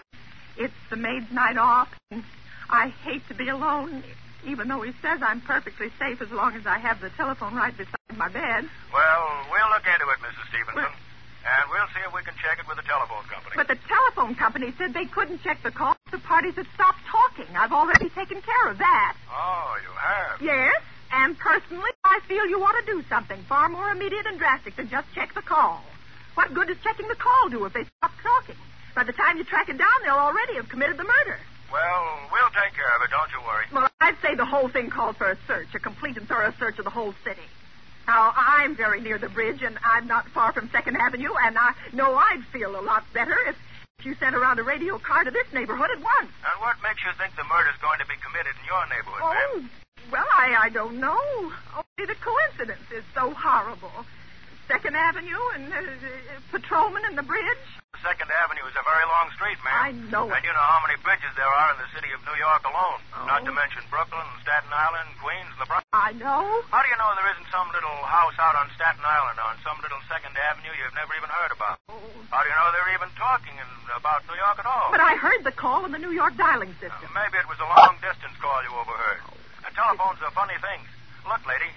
it's 0.56 0.74
the 0.90 0.96
maid's 0.96 1.30
night 1.32 1.58
off, 1.58 1.90
and 2.10 2.24
I 2.70 2.88
hate 3.04 3.28
to 3.28 3.34
be 3.34 3.50
alone. 3.50 4.02
Even 4.46 4.68
though 4.68 4.82
he 4.82 4.92
says 5.02 5.22
I'm 5.22 5.42
perfectly 5.42 5.90
safe 6.00 6.22
as 6.22 6.32
long 6.32 6.56
as 6.56 6.66
I 6.66 6.78
have 6.80 7.02
the 7.02 7.10
telephone 7.12 7.56
right 7.56 7.76
beside 7.76 8.18
my 8.18 8.30
bed. 8.30 8.66
Well, 8.94 9.22
we'll 9.52 9.70
look 9.74 9.86
into 9.86 10.06
it, 10.10 10.20
Mrs. 10.22 10.48
Stevenson. 10.50 10.76
Well- 10.76 11.02
and 11.46 11.70
we'll 11.70 11.86
see 11.94 12.02
if 12.02 12.10
we 12.10 12.26
can 12.26 12.34
check 12.42 12.58
it 12.58 12.66
with 12.68 12.78
the 12.78 12.88
telephone 12.90 13.22
company. 13.30 13.54
But 13.54 13.68
the 13.70 13.78
telephone 13.86 14.34
company 14.34 14.74
said 14.80 14.94
they 14.98 15.06
couldn't 15.06 15.44
check 15.44 15.62
the 15.62 15.70
call. 15.70 15.96
The 16.10 16.18
parties 16.18 16.56
had 16.56 16.66
stopped 16.74 17.06
talking. 17.06 17.46
I've 17.56 17.72
already 17.72 18.10
taken 18.10 18.42
care 18.42 18.66
of 18.72 18.80
that. 18.80 19.14
Oh, 19.30 19.78
you 19.78 19.94
have? 19.94 20.42
Yes, 20.42 20.82
and 21.14 21.38
personally, 21.38 21.92
I 22.04 22.20
feel 22.28 22.48
you 22.48 22.64
ought 22.64 22.74
to 22.82 22.86
do 22.88 23.04
something 23.10 23.38
far 23.44 23.70
more 23.70 23.92
immediate 23.92 24.26
and 24.26 24.40
drastic 24.40 24.76
than 24.76 24.90
just 24.90 25.06
check 25.14 25.36
the 25.36 25.44
call. 25.44 25.84
What 26.34 26.52
good 26.54 26.68
does 26.68 26.78
checking 26.84 27.08
the 27.08 27.16
call 27.16 27.50
do 27.50 27.64
if 27.66 27.74
they 27.74 27.86
stop 27.98 28.12
talking? 28.24 28.58
By 28.96 29.04
the 29.04 29.14
time 29.14 29.38
you 29.38 29.44
track 29.44 29.70
it 29.70 29.78
down, 29.78 29.98
they'll 30.04 30.16
already 30.16 30.56
have 30.56 30.68
committed 30.68 30.98
the 30.98 31.04
murder. 31.06 31.40
Well, 31.72 32.30
we'll 32.32 32.50
take 32.50 32.74
care 32.74 32.92
of 32.96 33.02
it, 33.04 33.10
don't 33.12 33.32
you 33.32 33.42
worry. 33.46 33.66
Well, 33.74 33.90
I'd 34.02 34.18
say 34.22 34.36
the 34.36 34.46
whole 34.46 34.70
thing 34.70 34.90
called 34.90 35.18
for 35.18 35.32
a 35.32 35.38
search, 35.48 35.74
a 35.74 35.80
complete 35.80 36.18
and 36.18 36.28
thorough 36.28 36.54
search 36.60 36.80
of 36.80 36.86
the 36.86 36.92
whole 36.92 37.14
city. 37.24 37.42
Now, 38.08 38.34
I'm 38.36 38.76
very 38.76 39.02
near 39.02 39.18
the 39.18 39.30
bridge, 39.30 39.64
and 39.64 39.78
I'm 39.84 40.08
not 40.08 40.28
far 40.30 40.54
from 40.54 40.70
Second 40.70 40.98
Avenue, 40.98 41.34
and 41.42 41.58
I 41.58 41.74
know 41.92 42.16
I'd 42.16 42.44
feel 42.54 42.80
a 42.80 42.82
lot 42.82 43.04
better 43.14 43.36
if 43.48 43.56
if 44.00 44.06
you 44.06 44.16
sent 44.16 44.36
around 44.36 44.60
a 44.60 44.64
radio 44.64 45.00
car 45.00 45.24
to 45.24 45.32
this 45.32 45.48
neighborhood 45.54 45.90
at 45.90 45.98
once. 45.98 46.32
And 46.44 46.60
what 46.60 46.76
makes 46.84 47.02
you 47.04 47.12
think 47.18 47.36
the 47.36 47.46
murder's 47.46 47.78
going 47.82 47.98
to 48.00 48.06
be 48.06 48.16
committed 48.20 48.54
in 48.60 48.66
your 48.68 48.84
neighborhood, 48.92 49.22
ma'am? 49.24 49.34
Oh, 49.56 50.12
well, 50.12 50.28
I, 50.38 50.68
I 50.68 50.70
don't 50.70 51.00
know. 51.00 51.18
Only 51.74 52.06
the 52.06 52.20
coincidence 52.20 52.92
is 52.94 53.04
so 53.16 53.34
horrible. 53.34 54.06
Second 54.68 54.96
Avenue 54.96 55.40
and 55.56 55.72
uh, 55.72 55.78
uh, 55.78 56.40
patrolman 56.52 57.04
and 57.06 57.18
the 57.18 57.24
bridge. 57.24 57.66
Second 58.04 58.30
Avenue 58.32 58.66
is 58.68 58.76
a 58.76 58.84
very 58.84 59.06
long 59.08 59.28
street, 59.36 59.60
ma'am. 59.64 59.76
I 59.76 59.92
know 60.12 60.28
And 60.32 60.44
you 60.44 60.54
know 60.54 60.68
how 60.68 60.82
many 60.86 60.96
bridges 61.04 61.32
there 61.36 61.48
are 61.48 61.70
in 61.76 61.80
the 61.80 61.90
city 61.96 62.12
of 62.16 62.20
New 62.28 62.38
York 62.38 62.64
alone. 62.68 63.00
Oh. 63.16 63.26
Not 63.30 63.42
to 63.46 63.52
mention 63.56 63.82
Brooklyn, 63.92 64.26
Staten 64.42 64.72
Island, 64.72 65.10
Queens, 65.22 65.52
and 65.56 65.62
the 65.62 65.68
Bronx. 65.70 65.84
I 65.96 66.12
know. 66.18 66.62
How 66.72 66.82
do 66.84 66.88
you 66.92 66.98
know 67.00 67.10
there 67.16 67.32
isn't 67.36 67.50
some 67.54 67.68
little 67.72 67.98
house 68.06 68.36
out 68.42 68.56
on 68.58 68.68
Staten 68.76 69.04
Island 69.04 69.38
on 69.42 69.56
some 69.66 69.78
little 69.82 70.00
Second 70.10 70.36
Avenue 70.38 70.74
you've 70.76 70.96
never 70.98 71.14
even 71.18 71.30
heard 71.32 71.52
about? 71.56 71.80
Oh, 71.90 71.98
How 72.32 72.44
do 72.44 72.48
you 72.50 72.58
know 72.58 72.68
they're 72.76 72.96
even 72.98 73.12
talking 73.16 73.56
in, 73.58 73.70
about 73.96 74.24
New 74.30 74.38
York 74.38 74.58
at 74.60 74.68
all? 74.68 74.90
But 74.94 75.02
I 75.04 75.16
heard 75.18 75.44
the 75.44 75.56
call 75.56 75.84
on 75.86 75.92
the 75.92 76.02
New 76.02 76.12
York 76.14 76.36
dialing 76.38 76.74
system. 76.82 77.10
Uh, 77.10 77.16
maybe 77.16 77.38
it 77.40 77.48
was 77.48 77.60
a 77.62 77.68
long 77.68 78.00
distance 78.02 78.36
call 78.42 78.60
you 78.66 78.72
overheard. 78.76 79.22
And 79.66 79.72
telephones 79.76 80.22
are 80.22 80.32
funny 80.32 80.56
things. 80.62 80.86
Look, 81.26 81.42
lady, 81.50 81.70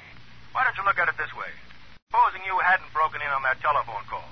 why 0.53 0.65
don't 0.69 0.77
you 0.77 0.85
look 0.85 0.99
at 1.01 1.09
it 1.09 1.17
this 1.17 1.33
way? 1.35 1.49
Supposing 2.13 2.45
you 2.45 2.57
hadn't 2.65 2.89
broken 2.93 3.21
in 3.21 3.31
on 3.33 3.43
that 3.45 3.61
telephone 3.61 4.05
call. 4.09 4.25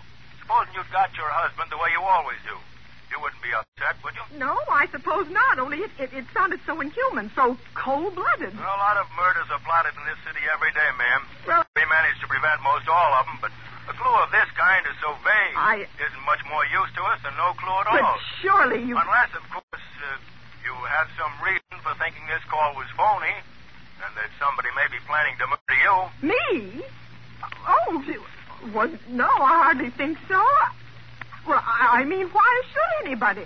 Supposing 0.46 0.74
you'd 0.78 0.92
got 0.94 1.10
your 1.18 1.26
husband 1.34 1.66
the 1.74 1.78
way 1.82 1.90
you 1.90 1.98
always 1.98 2.38
do. 2.46 2.54
You 3.10 3.18
wouldn't 3.22 3.42
be 3.42 3.50
upset, 3.50 3.98
would 4.06 4.14
you? 4.14 4.22
No, 4.38 4.54
I 4.70 4.86
suppose 4.94 5.26
not. 5.30 5.58
Only 5.58 5.82
it, 5.82 5.90
it, 5.98 6.10
it 6.14 6.26
sounded 6.34 6.62
so 6.66 6.78
inhuman, 6.78 7.30
so 7.34 7.58
cold-blooded. 7.74 8.54
Well, 8.54 8.66
a 8.66 8.82
lot 8.82 8.94
of 8.98 9.06
murders 9.18 9.46
are 9.50 9.62
plotted 9.66 9.94
in 9.98 10.04
this 10.06 10.18
city 10.26 10.42
every 10.54 10.70
day, 10.70 10.90
ma'am. 10.98 11.20
Well, 11.50 11.62
We 11.74 11.82
managed 11.90 12.22
to 12.22 12.28
prevent 12.30 12.62
most 12.62 12.86
all 12.86 13.12
of 13.18 13.26
them, 13.26 13.38
but 13.42 13.50
a 13.90 13.94
clue 13.94 14.16
of 14.22 14.30
this 14.30 14.46
kind 14.54 14.82
is 14.86 14.94
so 15.02 15.14
vague. 15.26 15.54
I- 15.58 15.86
Isn't 15.98 16.24
much 16.26 16.42
more 16.46 16.62
use 16.70 16.90
to 16.98 17.02
us 17.10 17.18
than 17.26 17.34
no 17.34 17.54
clue 17.58 17.78
at 17.82 17.86
but 17.90 18.02
all. 18.06 18.18
surely 18.42 18.82
you... 18.86 18.94
Unless, 18.98 19.34
of 19.38 19.42
course, 19.50 19.86
uh, 20.02 20.18
you 20.62 20.74
have 20.90 21.10
some 21.18 21.34
reason 21.42 21.74
for 21.82 21.94
thinking 21.98 22.22
this 22.30 22.42
call 22.46 22.74
was 22.78 22.86
phony, 22.94 23.34
and 24.02 24.10
that 24.14 24.30
somebody 24.38 24.70
may 24.78 24.86
be 24.94 24.98
planning 25.10 25.34
to 25.42 25.46
murder 25.50 25.78
you. 25.78 25.94
Me? 26.26 26.86
Oh, 27.66 28.02
well, 28.74 28.90
no, 29.08 29.26
I 29.26 29.62
hardly 29.62 29.90
think 29.90 30.18
so. 30.28 30.42
Well, 31.46 31.62
I, 31.64 32.00
I 32.00 32.04
mean, 32.04 32.28
why 32.28 32.62
should 32.72 33.06
anybody? 33.06 33.44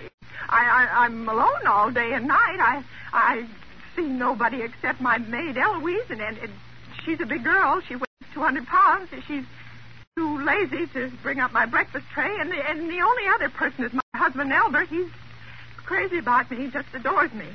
I, 0.49 0.65
I, 0.65 1.05
I'm 1.05 1.29
alone 1.29 1.67
all 1.67 1.91
day 1.91 2.13
and 2.13 2.27
night. 2.27 2.59
I, 2.59 2.83
I 3.13 3.47
see 3.95 4.07
nobody 4.07 4.63
except 4.63 5.01
my 5.01 5.19
maid 5.19 5.57
Eloise, 5.57 6.11
and, 6.11 6.21
and, 6.21 6.39
and 6.39 6.53
she's 7.05 7.21
a 7.21 7.27
big 7.27 7.45
girl. 7.45 7.81
She 7.87 7.97
weighs 7.97 8.07
200 8.35 8.67
pounds. 8.67 9.11
She's 9.27 9.45
too 10.17 10.45
lazy 10.45 10.87
to 10.95 11.11
bring 11.23 11.41
up 11.41 11.53
my 11.53 11.67
breakfast 11.67 12.07
tray, 12.13 12.37
and 12.41 12.51
the, 12.51 12.71
and 12.71 12.91
the 12.91 13.01
only 13.01 13.29
other 13.35 13.49
person 13.51 13.85
is 13.85 13.93
my 13.93 14.01
husband 14.15 14.53
Albert. 14.53 14.89
He's 14.89 15.11
crazy 15.85 16.19
about 16.19 16.51
me. 16.51 16.65
He 16.65 16.71
just 16.71 16.89
adores 16.95 17.33
me. 17.33 17.47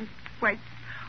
Waits 0.42 0.62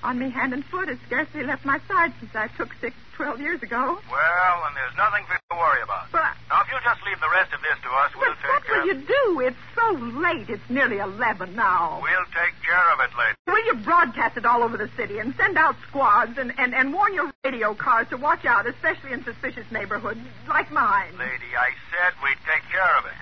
on 0.02 0.18
me 0.18 0.30
hand 0.30 0.52
and 0.52 0.64
foot. 0.66 0.88
Has 0.88 0.98
scarcely 1.06 1.44
left 1.44 1.64
my 1.64 1.78
side 1.88 2.12
since 2.20 2.30
I 2.34 2.48
took 2.58 2.72
sick 2.80 2.94
12 3.16 3.40
years 3.40 3.62
ago. 3.62 3.98
Well, 4.10 4.54
then 4.64 4.72
there's 4.76 4.96
nothing 4.96 5.24
for 5.26 5.34
you 5.34 5.44
to 5.50 5.56
worry 5.56 5.82
about. 5.82 6.12
But 6.12 6.22
I- 6.22 6.34
Now, 6.50 6.62
if 6.62 6.68
you'll 6.70 6.84
just 6.86 7.02
leave 7.04 7.18
the 7.20 7.32
rest 7.32 7.52
of 7.52 7.60
this 7.62 7.78
to 7.82 7.90
us, 7.90 8.10
we'll 8.14 8.30
But 8.30 8.38
take 8.40 8.50
what 8.52 8.62
care 8.64 8.76
What 8.76 8.86
will 8.86 8.94
you 8.94 8.98
do? 9.06 9.24
It's 9.40 9.64
so 9.74 9.86
late. 10.20 10.48
It's 10.48 10.68
nearly 10.70 10.98
11 10.98 11.54
now. 11.54 11.98
We'll 12.02 12.30
take 12.36 12.54
care 12.62 12.86
of 12.94 13.00
it, 13.00 13.10
lady. 13.18 13.34
Will 13.46 13.64
you 13.66 13.74
broadcast 13.82 14.36
it 14.36 14.46
all 14.46 14.62
over 14.62 14.76
the 14.76 14.90
city 14.96 15.18
and 15.18 15.34
send 15.36 15.56
out 15.58 15.76
squads 15.88 16.38
and, 16.38 16.52
and, 16.58 16.74
and 16.74 16.92
warn 16.92 17.14
your 17.14 17.32
radio 17.44 17.74
cars 17.74 18.06
to 18.10 18.16
watch 18.16 18.44
out, 18.44 18.66
especially 18.68 19.12
in 19.12 19.24
suspicious 19.24 19.66
neighborhoods 19.70 20.20
like 20.48 20.70
mine? 20.70 21.16
Lady, 21.18 21.50
I 21.58 21.70
said 21.90 22.12
we'd 22.22 22.38
take 22.46 22.62
care 22.70 22.94
of 22.98 23.06
it. 23.06 23.14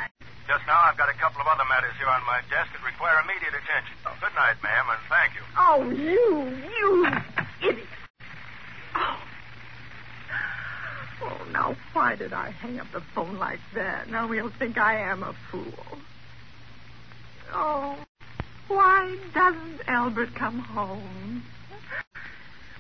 Just 0.47 0.67
now, 0.67 0.79
I've 0.85 0.97
got 0.97 1.09
a 1.09 1.15
couple 1.15 1.41
of 1.41 1.47
other 1.47 1.65
matters 1.69 1.95
here 1.99 2.09
on 2.09 2.21
my 2.27 2.41
desk 2.51 2.73
that 2.73 2.85
require 2.85 3.17
immediate 3.25 3.55
attention. 3.55 3.97
Good 4.21 4.35
night, 4.37 4.57
ma'am, 4.63 4.87
and 4.93 5.01
thank 5.09 5.35
you. 5.35 5.43
Oh, 5.57 5.91
you, 5.91 6.53
you 6.81 7.07
idiot. 7.69 7.89
Oh. 8.95 9.21
Oh, 11.23 11.41
now 11.53 11.77
why 11.93 12.17
did 12.17 12.33
I 12.33 12.51
hang 12.51 12.79
up 12.79 12.87
the 12.93 13.01
phone 13.01 13.39
like 13.39 13.61
that? 13.75 14.11
Now 14.11 14.29
he'll 14.29 14.51
think 14.51 14.77
I 14.77 15.01
am 15.01 15.23
a 15.23 15.35
fool. 15.51 15.99
Oh, 17.53 17.97
why 18.69 19.17
doesn't 19.33 19.81
Albert 19.87 20.35
come 20.35 20.59
home? 20.59 21.43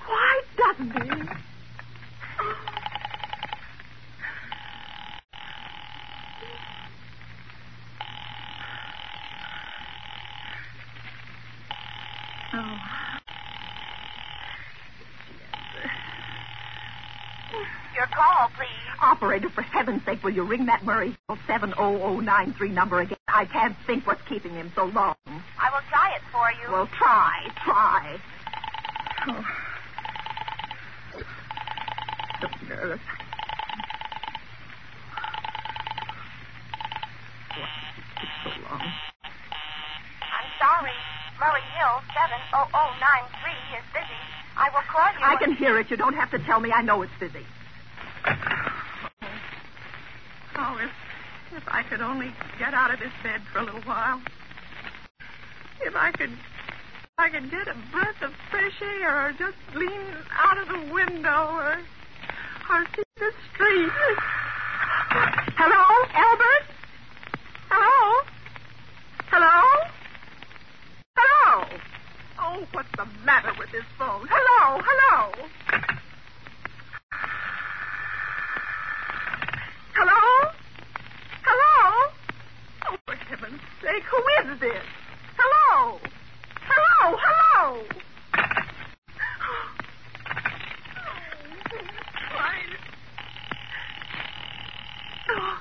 Why 0.06 0.42
doesn't 0.56 1.02
he? 1.02 1.10
Oh. 12.56 12.80
Your 17.96 18.06
call, 18.06 18.48
please. 18.56 18.68
Operator, 19.02 19.48
for 19.50 19.62
heaven's 19.62 20.04
sake, 20.04 20.22
will 20.22 20.30
you 20.30 20.44
ring 20.44 20.66
that 20.66 20.84
Murray 20.84 21.16
70093 21.48 22.68
number 22.68 23.00
again? 23.00 23.18
I 23.26 23.46
can't 23.46 23.76
think 23.88 24.06
what's 24.06 24.22
keeping 24.28 24.52
him 24.54 24.70
so 24.76 24.84
long. 24.84 25.16
I 25.26 25.70
will 25.72 25.82
try 25.90 26.14
it 26.14 26.22
for 26.30 26.48
you. 26.62 26.70
Well, 26.72 26.86
try, 26.86 27.48
try. 27.64 28.20
Oh. 29.26 29.44
So 32.40 32.48
nervous. 32.68 33.00
Why 37.56 37.68
so 38.44 38.50
long? 38.70 38.80
I'm 40.22 40.50
sorry. 40.60 40.92
Murray 41.40 41.66
Hill 41.76 41.94
70093 42.14 43.78
is 43.78 43.84
busy. 43.92 44.20
I 44.56 44.70
will 44.70 44.86
call 44.86 45.10
you. 45.12 45.18
I 45.24 45.34
when- 45.34 45.38
can 45.38 45.52
hear 45.56 45.78
it. 45.78 45.90
You 45.90 45.96
don't 45.96 46.14
have 46.14 46.30
to 46.30 46.38
tell 46.38 46.60
me. 46.60 46.72
I 46.72 46.82
know 46.82 47.02
it's 47.02 47.12
busy. 47.18 47.44
Oh, 50.56 50.78
if 50.80 50.90
if 51.56 51.64
I 51.68 51.82
could 51.82 52.00
only 52.00 52.32
get 52.58 52.74
out 52.74 52.92
of 52.92 52.98
this 53.00 53.12
bed 53.22 53.42
for 53.52 53.58
a 53.60 53.62
little 53.62 53.82
while. 53.82 54.20
If 55.80 55.94
I 55.96 56.10
could 56.12 56.30
I 57.18 57.28
could 57.28 57.50
get 57.50 57.68
a 57.68 57.74
breath 57.92 58.22
of 58.22 58.34
fresh 58.50 58.80
air 58.82 59.26
or 59.28 59.32
just 59.32 59.56
lean 59.74 60.00
out 60.32 60.58
of 60.58 60.68
the 60.68 60.92
window 60.92 61.48
or 61.58 61.78
or 62.70 62.86
see 62.96 63.02
the 63.16 63.32
street. 63.52 63.90
Hello, 65.56 65.84
Albert? 66.14 66.64
Hello? 67.70 68.22
Hello? 69.30 69.90
Hello? 71.16 71.66
Oh, 72.38 72.53
what's 72.72 72.88
the 72.96 73.06
matter 73.24 73.52
with 73.58 73.70
this 73.72 73.84
phone? 73.98 74.26
Hello, 74.30 74.80
hello. 74.84 75.48
Hello? 79.94 80.50
Hello? 81.42 82.12
Oh, 82.88 82.96
for 83.06 83.14
heaven's 83.16 83.60
sake, 83.82 84.02
who 84.04 84.52
is 84.52 84.60
this? 84.60 84.84
Hello? 85.36 85.98
Hello, 86.62 87.18
hello. 87.20 87.84
Why? 92.32 92.54
Oh. 95.30 95.60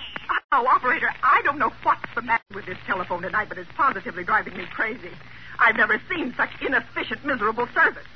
Oh, 0.53 0.65
operator, 0.67 1.09
I 1.23 1.41
don't 1.45 1.59
know 1.59 1.71
what's 1.83 2.07
the 2.15 2.23
matter 2.23 2.43
with 2.55 2.65
this 2.67 2.79
telephone 2.87 3.23
tonight, 3.23 3.49
but 3.49 3.57
it's 3.59 3.71
positively 3.77 4.23
driving 4.25 4.55
me 4.57 4.67
crazy. 4.71 5.11
I've 5.59 5.77
never 5.77 6.01
seen 6.11 6.33
such 6.37 6.51
inefficient, 6.61 7.25
miserable 7.25 7.67
service. 7.75 8.09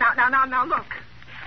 Now, 0.00 0.12
now, 0.16 0.28
now, 0.30 0.44
now, 0.46 0.64
look. 0.66 0.90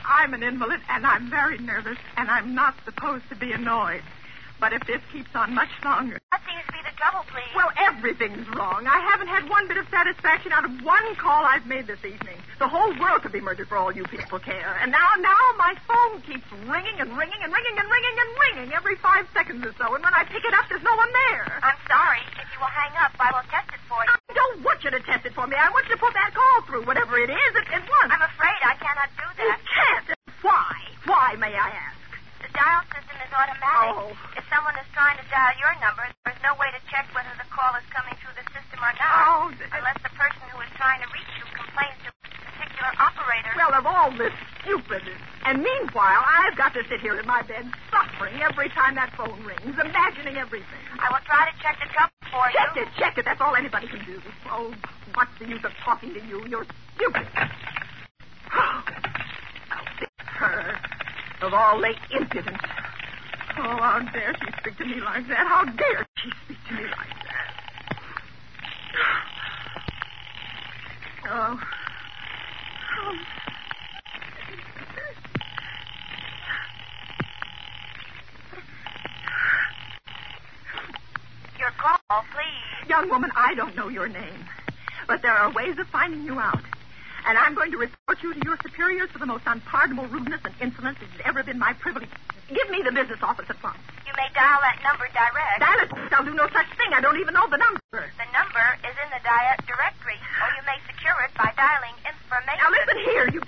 I'm 0.06 0.34
an 0.34 0.44
invalid, 0.44 0.82
and 0.90 1.06
I'm 1.06 1.30
very 1.30 1.60
nervous, 1.60 1.98
and 2.18 2.30
I'm 2.32 2.56
not 2.56 2.76
supposed 2.86 3.28
to 3.30 3.38
be 3.38 3.52
annoyed. 3.54 4.04
But 4.60 4.72
if 4.74 4.82
this 4.88 5.02
keeps 5.12 5.30
on 5.36 5.54
much 5.54 5.70
longer, 5.84 6.18
What 6.32 6.42
seems 6.48 6.64
to 6.66 6.72
be 6.72 6.82
the 6.88 6.96
trouble, 6.98 7.24
please? 7.30 7.52
well, 7.56 7.70
everything's 7.78 8.48
wrong. 8.56 8.88
I 8.88 9.00
haven't 9.12 9.28
had 9.28 9.50
one 9.50 9.68
bit 9.68 9.78
of 9.78 9.86
satisfaction 9.92 10.52
out 10.56 10.64
of 10.66 10.72
one 10.84 11.16
call 11.20 11.44
I've 11.46 11.68
made 11.68 11.88
this 11.88 12.00
evening. 12.06 12.40
The 12.58 12.68
whole 12.72 12.96
world 12.98 13.22
could 13.22 13.34
be 13.36 13.42
murdered 13.44 13.68
for 13.68 13.76
all 13.78 13.92
you 13.92 14.04
people 14.08 14.40
care. 14.40 14.80
And 14.82 14.92
now, 14.92 15.10
now, 15.20 15.44
my 15.60 15.76
phone 15.86 16.22
keeps 16.24 16.48
ringing 16.66 16.98
and 17.04 17.12
ringing 17.20 17.42
and 17.44 17.52
ringing 17.52 17.76
and 17.78 17.88
ringing 17.92 18.16
and 18.16 18.30
ringing 18.48 18.70
every 18.74 18.96
five 19.04 19.28
seconds 19.36 19.60
or 19.66 19.76
so. 19.78 19.94
And 19.94 20.02
when 20.04 20.14
I 20.16 20.24
pick 20.24 20.44
it 20.48 20.54
up, 20.56 20.66
there's 20.72 20.84
no 20.84 20.96
one 20.96 21.12
there. 21.30 21.60
I'm 21.62 21.78
sorry. 21.92 22.24
If 22.40 22.48
you 22.56 22.60
will 22.64 22.72
hang 22.72 22.96
up, 23.04 23.12
I 23.20 23.36
will 23.36 23.46
test 23.52 23.70
it 23.76 23.84
for 23.92 24.00
you. 24.02 24.10
I 24.16 24.34
don't 24.34 24.64
want 24.64 24.84
you 24.88 24.92
to 24.92 25.02
test 25.04 25.26
it 25.28 25.34
for 25.36 25.46
me. 25.48 25.58
I 25.60 25.70
want 25.70 25.86
you 25.92 25.96
to 25.96 26.02
put 26.02 26.14
that 26.16 26.32
call 26.34 26.58
through, 26.64 26.88
whatever 26.88 27.20
it 27.20 27.30
is, 27.30 27.52
at, 27.60 27.68
at 27.76 27.84
once. 27.84 28.10
I'm 28.16 28.24
afraid 28.24 28.60
I 28.64 28.76
cannot 28.80 29.10
do 29.20 29.28
that. 29.36 29.44
You 29.44 29.52
that. 29.52 29.62
can't. 29.68 30.08
Why? 30.42 30.72
Why, 31.06 31.36
may 31.36 31.54
I 31.54 31.70
ask? 31.76 32.00
The 32.56 32.64
dial 32.64 32.88
system 32.88 33.18
is 33.20 33.32
automatic. 33.36 33.92
Oh. 34.00 34.16
If 34.40 34.48
someone 34.48 34.80
is 34.80 34.88
trying 34.96 35.20
to 35.20 35.28
dial 35.28 35.52
your 35.60 35.76
number, 35.84 36.08
there's 36.24 36.40
no 36.40 36.56
way 36.56 36.72
to 36.72 36.80
check 36.88 37.04
whether 37.12 37.36
the 37.36 37.44
call 37.52 37.76
is 37.76 37.84
coming 37.92 38.16
through 38.24 38.32
the 38.40 38.48
system 38.56 38.80
or 38.80 38.96
not. 38.96 39.12
Oh, 39.28 39.52
th- 39.52 39.68
Unless 39.76 40.00
the 40.00 40.14
person 40.16 40.40
who 40.56 40.64
is 40.64 40.72
trying 40.80 41.04
to 41.04 41.10
reach 41.12 41.28
you 41.36 41.44
complains 41.52 42.00
to 42.08 42.16
a 42.16 42.32
particular 42.48 42.92
operator. 42.96 43.52
Well, 43.60 43.76
of 43.76 43.84
all 43.84 44.08
this 44.16 44.32
stupid. 44.64 45.04
And 45.44 45.68
meanwhile, 45.68 46.24
I've 46.24 46.56
got 46.56 46.72
to 46.80 46.82
sit 46.88 47.04
here 47.04 47.20
in 47.20 47.28
my 47.28 47.44
bed 47.44 47.68
suffering 47.92 48.40
every 48.40 48.72
time 48.72 48.96
that 48.96 49.12
phone 49.20 49.36
rings, 49.44 49.76
imagining 49.76 50.40
everything. 50.40 50.84
I 50.96 51.12
will 51.12 51.28
try 51.28 51.52
to 51.52 51.56
check 51.60 51.76
the 51.84 51.92
trouble 51.92 52.16
for 52.32 52.48
you. 52.48 52.56
Check 52.56 52.72
it, 52.80 52.88
check 52.96 53.14
it. 53.20 53.28
That's 53.28 53.44
all 53.44 53.60
anybody 53.60 53.92
can 53.92 54.00
do. 54.08 54.24
Oh, 54.48 54.72
what's 55.12 55.36
the 55.44 55.48
use 55.52 55.64
of 55.68 55.76
talking 55.84 56.16
to 56.16 56.24
you? 56.24 56.48
You're 56.48 56.64
stupid. 56.96 57.28
Oh, 58.56 59.84
this 60.00 60.08
her. 60.24 60.80
Of 61.42 61.54
all 61.54 61.80
late 61.80 61.98
impudence. 62.12 62.62
Oh, 63.58 63.62
how 63.62 64.00
dare 64.14 64.34
she 64.40 64.52
speak 64.62 64.78
to 64.78 64.86
me 64.86 65.00
like 65.02 65.28
that? 65.28 65.48
How 65.48 65.64
dare 65.66 66.08
she 66.16 66.30
speak 66.46 66.58
to 66.68 66.74
me 66.74 66.84
like 66.84 67.08
that? 67.24 67.56
Oh. 71.28 71.60
oh. 73.00 73.18
Your 81.60 81.72
call, 81.78 82.00
please. 82.10 82.90
Young 82.90 83.10
woman, 83.10 83.32
I 83.36 83.56
don't 83.56 83.76
know 83.76 83.90
your 83.90 84.08
name, 84.08 84.46
but 85.08 85.22
there 85.22 85.34
are 85.34 85.52
ways 85.52 85.78
of 85.80 85.88
finding 85.88 86.24
you 86.24 86.40
out. 86.40 86.62
And 87.28 87.38
I'm 87.38 87.56
going 87.56 87.72
to 87.72 87.78
report 87.78 88.05
you 88.26 88.34
to 88.34 88.42
your 88.42 88.58
superiors 88.66 89.10
for 89.14 89.20
the 89.20 89.30
most 89.30 89.44
unpardonable 89.46 90.08
rudeness 90.10 90.42
and 90.46 90.54
insolence 90.60 90.98
that 90.98 91.10
has 91.14 91.22
ever 91.30 91.44
been 91.44 91.60
my 91.60 91.74
privilege. 91.78 92.10
Give 92.50 92.70
me 92.74 92.82
the 92.82 92.92
business 92.92 93.22
office 93.22 93.46
at 93.50 93.62
once. 93.62 93.78
You 94.06 94.14
may 94.18 94.26
dial 94.34 94.58
that 94.66 94.82
number 94.82 95.06
direct. 95.14 95.62
Dial 95.62 95.80
it. 95.86 95.90
I'll 96.14 96.26
do 96.26 96.34
no 96.34 96.50
such 96.50 96.70
thing. 96.78 96.90
I 96.94 97.02
don't 97.02 97.22
even 97.22 97.34
know 97.38 97.46
the 97.50 97.62
number. 97.62 97.82
The 97.94 98.30
number 98.34 98.66
is 98.82 98.96
in 98.98 99.10
the 99.14 99.22
di- 99.22 99.58
directory, 99.70 100.18
or 100.42 100.50
you 100.58 100.64
may 100.66 100.78
secure 100.90 101.14
it 101.22 101.38
by 101.38 101.54
dialing 101.54 101.94
information. 102.02 102.62
Now 102.66 102.74
listen 102.74 102.98
here, 103.06 103.30
you. 103.30 103.42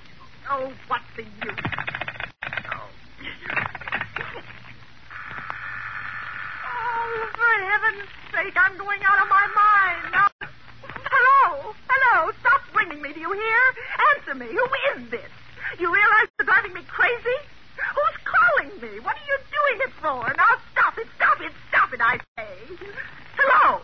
Oh, 0.50 0.70
what's 0.88 1.10
the 1.18 1.26
use? 1.26 1.62
Oh. 2.70 2.86
oh, 6.70 7.10
for 7.34 7.54
heaven's 7.66 8.10
sake, 8.30 8.56
I'm 8.58 8.78
going 8.78 9.02
out 9.10 9.20
of 9.26 9.30
my 9.30 9.46
mind. 9.58 10.02
Now, 10.14 10.28
hello, 10.94 11.74
hello, 11.90 12.32
stop 12.42 12.62
ringing 12.78 13.02
me. 13.02 13.14
Do 13.14 13.20
you 13.20 13.34
hear? 13.34 13.62
Answer 14.16 14.36
me. 14.36 14.48
Who 14.48 14.66
is 14.96 15.10
this? 15.10 15.32
You 15.80 15.94
realize 15.94 16.28
you're 16.40 16.46
driving 16.46 16.74
me 16.74 16.82
crazy? 16.88 17.38
Who's 17.78 18.18
calling 18.24 18.72
me? 18.82 19.00
What 19.02 19.16
are 19.16 19.28
you 19.28 19.38
doing 19.52 19.78
it 19.88 19.94
for? 20.02 20.34
Now 20.36 20.58
stop 20.72 20.98
it, 20.98 21.08
stop 21.16 21.40
it, 21.42 21.52
stop 21.70 21.94
it, 21.94 22.02
I 22.02 22.18
say. 22.38 22.54
Hello. 23.38 23.82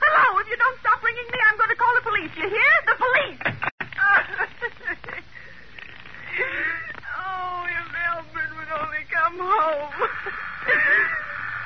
Hello, 0.00 0.38
if 0.40 0.46
you 0.48 0.56
don't 0.56 0.78
stop 0.80 1.02
ringing 1.02 1.28
me, 1.32 1.38
I'm 1.48 1.56
going 1.56 1.70
to 1.70 1.76
call 1.76 1.94
the 1.96 2.04
police. 2.04 2.30
You 2.36 2.48
hear? 2.48 2.72
The 2.86 2.96
police. 3.00 3.40
oh, 7.16 7.66
if 7.66 7.88
Albert 7.94 8.50
would 8.58 8.70
only 8.78 9.04
come 9.10 9.38
home. 9.38 9.92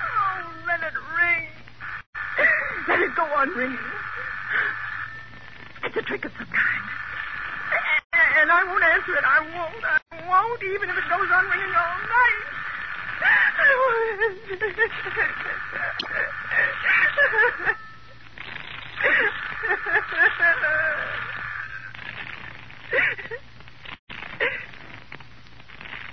oh, 0.07 0.39
let 0.67 0.81
it 0.87 0.95
ring. 0.95 1.49
Let 2.87 3.01
it 3.01 3.15
go 3.17 3.25
on 3.25 3.51
ringing. 3.51 3.79
It's 5.85 5.97
a 5.97 6.03
trick 6.03 6.25
of 6.25 6.33
some 6.39 6.47
kind. 6.47 6.89
And 8.41 8.51
I 8.51 8.63
won't 8.65 8.85
answer 8.85 9.17
it. 9.17 9.25
I 9.25 9.41
won't. 9.41 9.85
I 9.85 9.99
won't, 10.29 10.63
even 10.63 10.91
if 10.91 10.97
it 10.97 11.09
goes 11.11 11.31
on 11.33 11.45
ringing 11.51 11.75
all 11.75 11.99
night. 12.07 12.49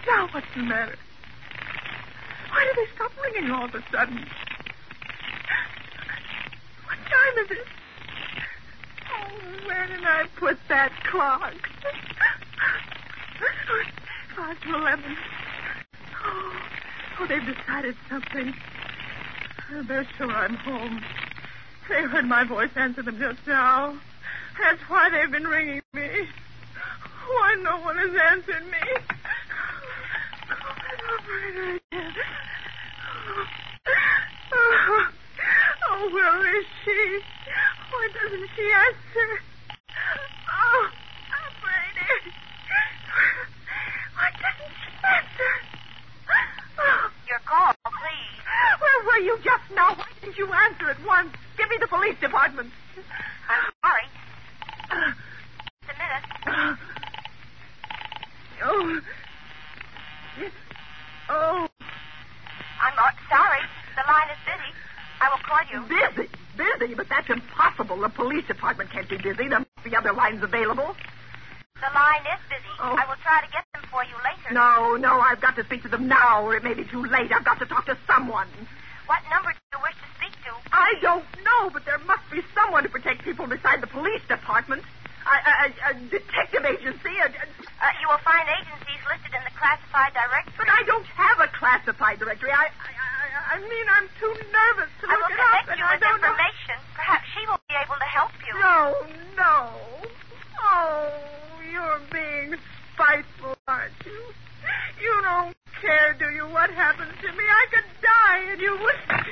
now, 0.07 0.27
what's 0.31 0.47
the 0.55 0.63
matter? 0.63 0.97
Why 2.49 2.65
did 2.65 2.75
they 2.75 2.87
stop 2.95 3.11
ringing 3.23 3.51
all 3.51 3.65
of 3.65 3.75
a 3.75 3.83
sudden? 3.91 4.17
What 6.85 6.97
time 6.97 7.37
is 7.43 7.51
it? 7.51 7.67
Oh, 9.11 9.67
where 9.67 9.87
did 9.87 10.03
I 10.03 10.25
put 10.37 10.57
that 10.69 10.91
clock? 11.05 11.53
Five 14.35 14.61
to 14.63 14.75
eleven. 14.75 15.15
Oh, 16.25 16.53
oh, 17.19 17.27
decided 17.85 17.95
something. 18.09 18.53
Oh, 19.73 19.83
they're 19.83 20.07
sure 20.17 20.31
I'm 20.31 20.55
home. 20.55 21.01
They 21.89 22.01
heard 22.03 22.25
my 22.25 22.43
voice 22.43 22.69
answer 22.75 23.03
them 23.03 23.19
just 23.19 23.45
now. 23.47 23.97
That's 24.61 24.81
why 24.89 25.09
they've 25.09 25.31
been 25.31 25.47
ringing 25.47 25.81
me. 25.93 26.07
Why 27.27 27.55
no 27.61 27.79
one 27.81 27.97
has 27.97 28.11
answered 28.31 28.65
me. 28.65 28.97
Oh. 30.51 30.75
Oh, 34.57 35.07
oh, 35.89 36.09
where 36.13 36.59
is 36.59 36.65
she? 36.83 37.19
Why 37.91 38.09
doesn't 38.13 38.49
she 38.55 38.63
answer? 38.63 39.29
Oh, 40.49 40.89
operator. 41.35 42.15
Why 44.15 44.29
doesn't 44.31 44.75
she 44.79 44.91
answer? 45.05 45.53
Oh, 46.79 47.11
Your 47.27 47.39
call, 47.45 47.73
please. 47.85 48.41
where 48.79 49.04
were 49.15 49.23
you 49.23 49.37
just 49.43 49.63
now? 49.73 49.95
Why 49.95 50.05
didn't 50.19 50.37
you 50.37 50.51
answer 50.51 50.89
at 50.89 50.99
once? 51.05 51.31
Give 51.57 51.69
me 51.69 51.77
the 51.79 51.87
police 51.87 52.19
department. 52.19 52.71
I'm 53.49 53.63
sorry. 53.81 54.07
Just 55.87 55.91
a 55.91 55.95
minute. 55.95 56.77
Oh. 58.63 59.01
Oh, 61.29 61.67
I'm 62.81 62.97
uh, 62.97 63.11
sorry. 63.29 63.61
The 63.95 64.03
line 64.07 64.29
is 64.31 64.41
busy. 64.45 64.71
I 65.21 65.29
will 65.29 65.43
call 65.43 65.63
you. 65.71 65.79
busy. 65.87 66.29
Busy, 66.55 66.93
but 66.95 67.09
that's 67.09 67.29
impossible. 67.29 67.97
The 67.97 68.09
police 68.09 68.45
department 68.47 68.91
can't 68.91 69.09
be 69.09 69.17
busy. 69.17 69.47
There 69.47 69.59
must 69.59 69.83
be 69.83 69.95
other 69.95 70.13
lines 70.13 70.43
available. 70.43 70.95
The 71.79 71.91
line 71.93 72.25
is 72.25 72.41
busy. 72.47 72.73
Oh. 72.79 72.95
I 72.95 73.05
will 73.07 73.19
try 73.23 73.41
to 73.41 73.51
get 73.51 73.65
them 73.73 73.83
for 73.91 74.03
you 74.03 74.15
later. 74.23 74.53
No, 74.53 74.95
no, 74.95 75.19
I've 75.19 75.41
got 75.41 75.55
to 75.57 75.63
speak 75.65 75.83
to 75.83 75.89
them 75.89 76.07
now, 76.07 76.43
or 76.43 76.55
it 76.55 76.63
may 76.63 76.73
be 76.73 76.85
too 76.85 77.03
late. 77.05 77.31
I've 77.31 77.45
got 77.45 77.59
to 77.59 77.65
talk 77.65 77.85
to 77.87 77.97
someone. 78.07 78.47
What 79.07 79.21
number 79.29 79.51
do 79.53 79.61
you 79.77 79.79
wish 79.85 79.97
to 80.01 80.07
speak 80.17 80.33
to? 80.45 80.51
I 80.73 80.89
don't 81.01 81.27
know, 81.45 81.69
but 81.69 81.85
there 81.85 82.01
must 82.09 82.25
be 82.31 82.41
someone 82.57 82.83
to 82.83 82.89
protect 82.89 83.23
people 83.23 83.45
beside 83.47 83.81
the 83.81 83.87
police 83.91 84.21
department. 84.27 84.81
A, 85.25 85.35
a, 85.41 85.53
a- 85.89 85.99
detective 86.09 86.65
agency. 86.65 87.13
A, 87.21 87.27
Uh, 87.29 87.91
you 88.01 88.07
will 88.09 88.21
find 88.25 88.45
agencies 88.49 89.01
listed 89.09 89.33
in 89.33 89.41
the 89.45 89.53
classified 89.57 90.13
directory. 90.13 90.57
but 90.57 90.69
I 90.69 90.81
don't 90.85 91.05
have 91.17 91.37
a 91.41 91.49
classified 91.57 92.17
directory. 92.21 92.49
I, 92.53 92.65
I, 92.69 92.91
I, 92.93 93.25
I 93.53 93.55
mean, 93.61 93.85
I'm 93.93 94.07
too 94.21 94.33
nervous 94.53 94.89
to 95.01 95.05
I 95.09 95.13
look 95.17 95.21
will 95.25 95.33
it 95.33 95.39
up, 95.41 95.49
connect 95.49 95.69
and 95.69 95.77
you 95.81 95.85
with 95.89 96.01
don't 96.01 96.21
know. 96.21 96.29
information. 96.33 96.77
Perhaps 96.93 97.25
she 97.33 97.41
will 97.49 97.61
be 97.69 97.75
able 97.77 97.97
to 97.97 98.09
help 98.09 98.33
you. 98.45 98.53
No, 98.57 98.77
no. 99.37 99.55
Oh, 100.61 101.59
you're 101.73 102.01
being 102.13 102.55
spiteful, 102.93 103.57
aren't 103.67 103.93
you? 104.05 104.19
You 105.01 105.13
don't 105.25 105.54
care, 105.81 106.13
do 106.19 106.29
you, 106.29 106.45
what 106.47 106.69
happens 106.69 107.11
to 107.21 107.31
me? 107.31 107.43
I 107.43 107.65
could 107.71 107.85
die 108.01 108.51
and 108.51 108.61
you 108.61 108.71
wouldn't 108.71 109.07
care. 109.07 109.25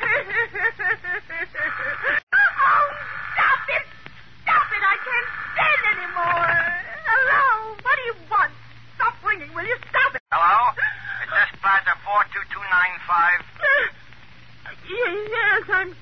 oh, 2.34 2.90
stop 3.34 3.70
it! 3.70 3.86
Stop 4.44 4.72
it! 4.72 4.84
I 4.84 4.98
can't 5.04 5.28
stand 5.54 5.86
anymore. 5.96 6.58
Hello? 7.08 7.76
What 7.82 7.96
do 7.96 8.02
you 8.08 8.16
want? 8.30 8.52
Stop 8.96 9.14
ringing, 9.24 9.54
will 9.54 9.66
you? 9.66 9.78
Stop 9.90 10.16
it. 10.16 10.22
Hello? 10.32 10.72
it's 11.24 11.32
this 11.32 11.52
Plaza 11.62 11.96
42295? 12.04 13.46
yes, 14.90 15.70
I'm... 15.70 15.96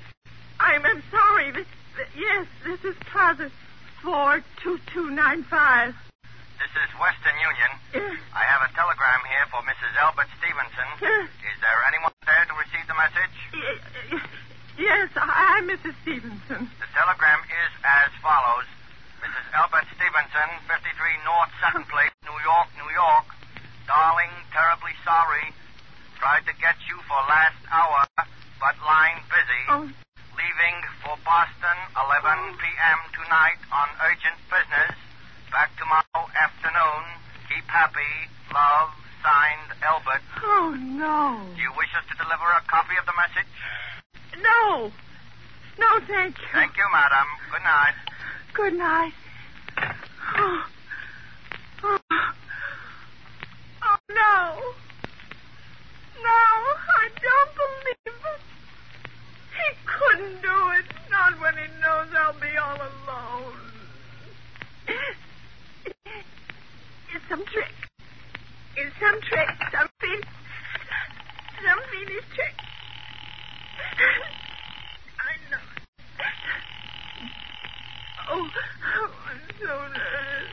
I'm, 0.59 0.85
I'm 0.85 1.03
sorry. 1.09 1.51
This, 1.51 1.67
yes, 2.15 2.47
this 2.65 2.83
is 2.85 2.95
Plaza 3.11 3.51
42295. 4.03 6.10
This 6.61 6.73
is 6.77 6.89
Western 7.01 7.37
Union. 7.41 7.71
I 8.37 8.43
have 8.45 8.61
a 8.61 8.69
telegram 8.77 9.21
here 9.25 9.45
for 9.49 9.65
Mrs. 9.65 9.91
Albert 9.97 10.29
Stevenson. 10.37 10.89
Is 11.49 11.57
there 11.57 11.79
anyone 11.89 12.13
there 12.23 12.45
to 12.45 12.55
receive 12.55 12.85
the 12.85 12.93
message? 12.97 13.35
yes. 14.77 15.09
I- 15.17 15.57
I'm 15.57 15.65
Mrs. 15.67 15.97
Stevenson. 16.05 16.69
The 16.77 16.89
telegram 16.93 17.41
is 17.49 17.71
as 17.81 18.13
follows. 18.21 18.69
Mrs. 19.25 19.45
Albert 19.57 19.85
Stevenson, 19.97 20.49
53 20.69 21.25
North 21.25 21.51
Sutton 21.61 21.85
Place, 21.89 22.13
New 22.25 22.37
York, 22.45 22.69
New 22.77 22.89
York. 22.93 23.27
Darling, 23.89 24.33
terribly 24.53 24.93
sorry. 25.05 25.53
Tried 26.21 26.45
to 26.45 26.53
get 26.61 26.77
you 26.89 26.97
for 27.09 27.17
last 27.29 27.57
hour, 27.73 28.05
but 28.61 28.75
line 28.85 29.17
busy. 29.29 29.63
Oh, 29.73 29.85
Leaving 30.37 30.77
for 31.05 31.17
Boston, 31.25 31.77
11 31.97 32.57
p.m. 32.57 32.99
tonight 33.13 33.61
on 33.73 33.87
urgent 34.09 34.37
business. 34.49 34.93
Back 35.51 35.69
tomorrow 35.77 36.01
afternoon. 36.01 36.10
Happy. 37.71 38.13
Love, 38.53 38.89
signed 39.23 39.71
Albert. 39.81 40.21
oh 40.43 40.75
no, 40.77 41.39
Do 41.55 41.61
you 41.61 41.71
wish 41.77 41.87
us 41.95 42.03
to 42.11 42.15
deliver 42.21 42.43
a 42.51 42.61
copy 42.67 42.93
of 42.99 43.05
the 43.05 43.13
message? 43.15 43.47
no, 44.43 44.91
no, 45.79 45.99
thank 46.05 46.37
you. 46.37 46.45
Thank 46.51 46.75
you, 46.75 46.83
madam. 46.91 47.27
Good 47.49 47.63
night. 47.63 47.95
Good 48.53 48.73
night. 48.77 49.13
Oh, 50.37 50.65
Oh. 51.83 51.97
Oh. 52.11 53.97
No. 54.09 54.61
No, 56.21 56.29
I 56.29 57.09
don't 57.15 57.53
believe 57.55 58.19
it. 58.35 58.41
He 59.57 59.67
couldn't 59.85 60.41
do 60.41 60.69
it. 60.77 60.85
Not 61.09 61.39
when 61.39 61.53
he 61.55 61.67
knows 61.81 62.07
I'll 62.15 62.33
be 62.33 62.55
all 62.57 62.75
alone. 62.77 63.53
Some 67.31 67.45
trick. 67.45 67.71
It's 68.75 68.93
some 68.99 69.21
trick. 69.21 69.47
Some 69.71 69.87
fiend. 70.01 70.25
Some 71.63 71.79
fiendish 71.89 72.25
trick. 72.35 72.55
I 75.15 75.31
know. 75.49 75.63
Oh, 78.31 78.49
oh 78.97 79.11
I'm 79.29 79.39
so 79.61 79.65
nervous. 79.65 80.51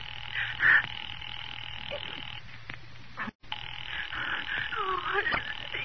Oh, 4.79 4.95
what 5.11 5.25
is 5.25 5.31
the? 5.73 5.83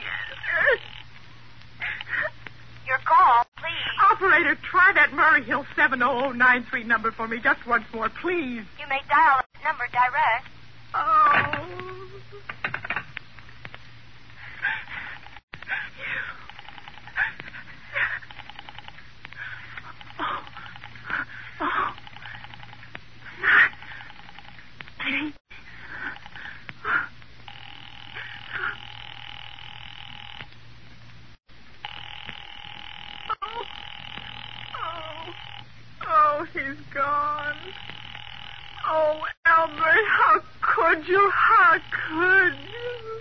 Your 2.87 2.99
call, 3.05 3.43
please. 3.57 3.91
Operator, 4.13 4.55
try 4.63 4.93
that 4.95 5.13
Murray 5.13 5.43
Hill 5.43 5.67
70093 5.75 6.85
number 6.85 7.11
for 7.11 7.27
me 7.27 7.41
just 7.41 7.67
once 7.67 7.85
more, 7.93 8.09
please. 8.11 8.63
You 8.79 8.87
may 8.89 9.01
dial 9.09 9.43
that 9.43 9.65
number 9.65 9.89
direct. 9.91 10.54
Oh. 10.95 12.09
Oh. 20.21 20.45
Oh. 21.61 21.95
Not. 23.43 23.71
Please. 25.01 25.33
Oh. 33.31 33.67
Oh. 34.77 35.35
Oh, 36.07 36.47
he's 36.53 36.81
gone. 36.95 37.57
Oh, 38.87 39.23
Albert, 39.47 40.05
how 40.09 40.41
could 40.61 41.09
you? 41.09 41.31
How 41.31 41.79
could 41.91 42.55
you? 42.59 43.21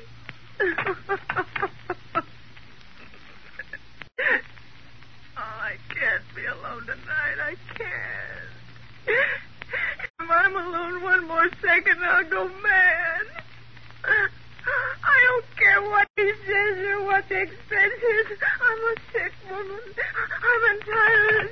oh, 5.37 5.57
I 5.61 5.75
can't 5.89 6.23
be 6.35 6.45
alone 6.45 6.85
tonight. 6.85 7.37
I 7.41 7.55
can't. 7.77 8.51
If 9.07 10.29
I'm 10.29 10.55
alone 10.55 11.01
one 11.03 11.27
more 11.27 11.49
second, 11.61 12.03
I'll 12.03 12.29
go 12.29 12.47
mad. 12.47 13.25
I 14.05 15.17
don't 15.27 15.45
care 15.57 15.81
what 15.81 16.07
he 16.15 16.31
says 16.45 16.77
or 16.85 17.03
what 17.05 17.27
the 17.29 17.41
expense 17.41 18.03
is. 18.03 18.37
I'm 18.61 18.79
a 18.79 18.95
sick 19.11 19.33
woman. 19.49 19.81
I'm 20.43 20.63
entitled. 20.75 21.49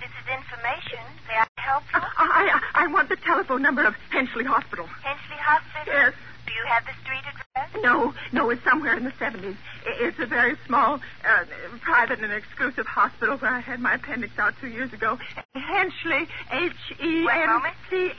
This 0.00 0.08
is 0.08 0.26
information. 0.32 1.04
May 1.28 1.36
I 1.36 1.46
help 1.60 1.84
you? 1.92 2.00
I, 2.00 2.60
I, 2.74 2.84
I 2.84 2.86
want 2.88 3.08
the 3.08 3.16
telephone 3.50 3.62
number 3.62 3.84
of 3.84 3.94
Henchley 4.12 4.46
Hospital. 4.46 4.86
Henchley 4.86 5.38
Hospital? 5.42 5.92
Yes. 5.92 6.14
Do 6.46 6.52
you 6.54 6.64
have 6.66 6.84
the 6.86 6.94
street 7.02 7.24
address? 7.26 7.82
No, 7.82 8.14
no, 8.32 8.50
it's 8.50 8.62
somewhere 8.62 8.96
in 8.96 9.02
the 9.02 9.10
70s. 9.12 9.56
It's 9.86 10.18
a 10.20 10.26
very 10.26 10.56
small, 10.66 11.00
uh, 11.26 11.44
private 11.80 12.20
and 12.20 12.32
exclusive 12.32 12.86
hospital 12.86 13.36
where 13.38 13.50
I 13.50 13.58
had 13.58 13.80
my 13.80 13.94
appendix 13.94 14.38
out 14.38 14.54
two 14.60 14.68
years 14.68 14.92
ago. 14.92 15.18
Henchley, 15.56 16.28
H-E-N-C... 16.52 18.12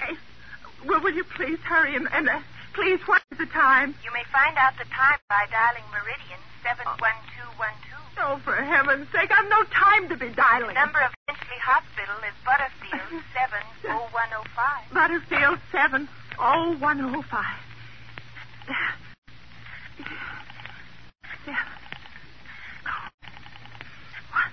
Well, 0.86 1.00
will 1.00 1.14
you 1.14 1.24
please 1.24 1.60
hurry 1.60 1.96
and, 1.96 2.08
and 2.12 2.28
uh, 2.28 2.40
please, 2.74 3.00
what 3.06 3.22
is 3.32 3.38
the 3.38 3.46
time? 3.46 3.96
You 4.04 4.12
may 4.12 4.24
find 4.34 4.58
out 4.58 4.74
the 4.78 4.90
time 4.90 5.20
by 5.30 5.46
dialing 5.52 5.86
Meridian 5.94 6.42
71212. 6.66 8.02
Oh, 8.20 8.42
for 8.44 8.56
heaven's 8.56 9.08
sake, 9.14 9.32
I've 9.32 9.48
no 9.48 9.64
time 9.70 10.10
to 10.10 10.18
be 10.18 10.34
dialing. 10.34 10.74
The 10.74 10.82
number 10.82 11.00
of 11.00 11.14
Henchley 11.30 11.60
Hospital 11.62 12.18
is 12.26 12.34
Butterfield 12.44 12.81
70105. 13.12 14.94
Butterfield 14.94 15.60
70105. 15.72 17.46
Seven. 21.44 21.58
Oh, 22.86 23.20
one. 24.32 24.52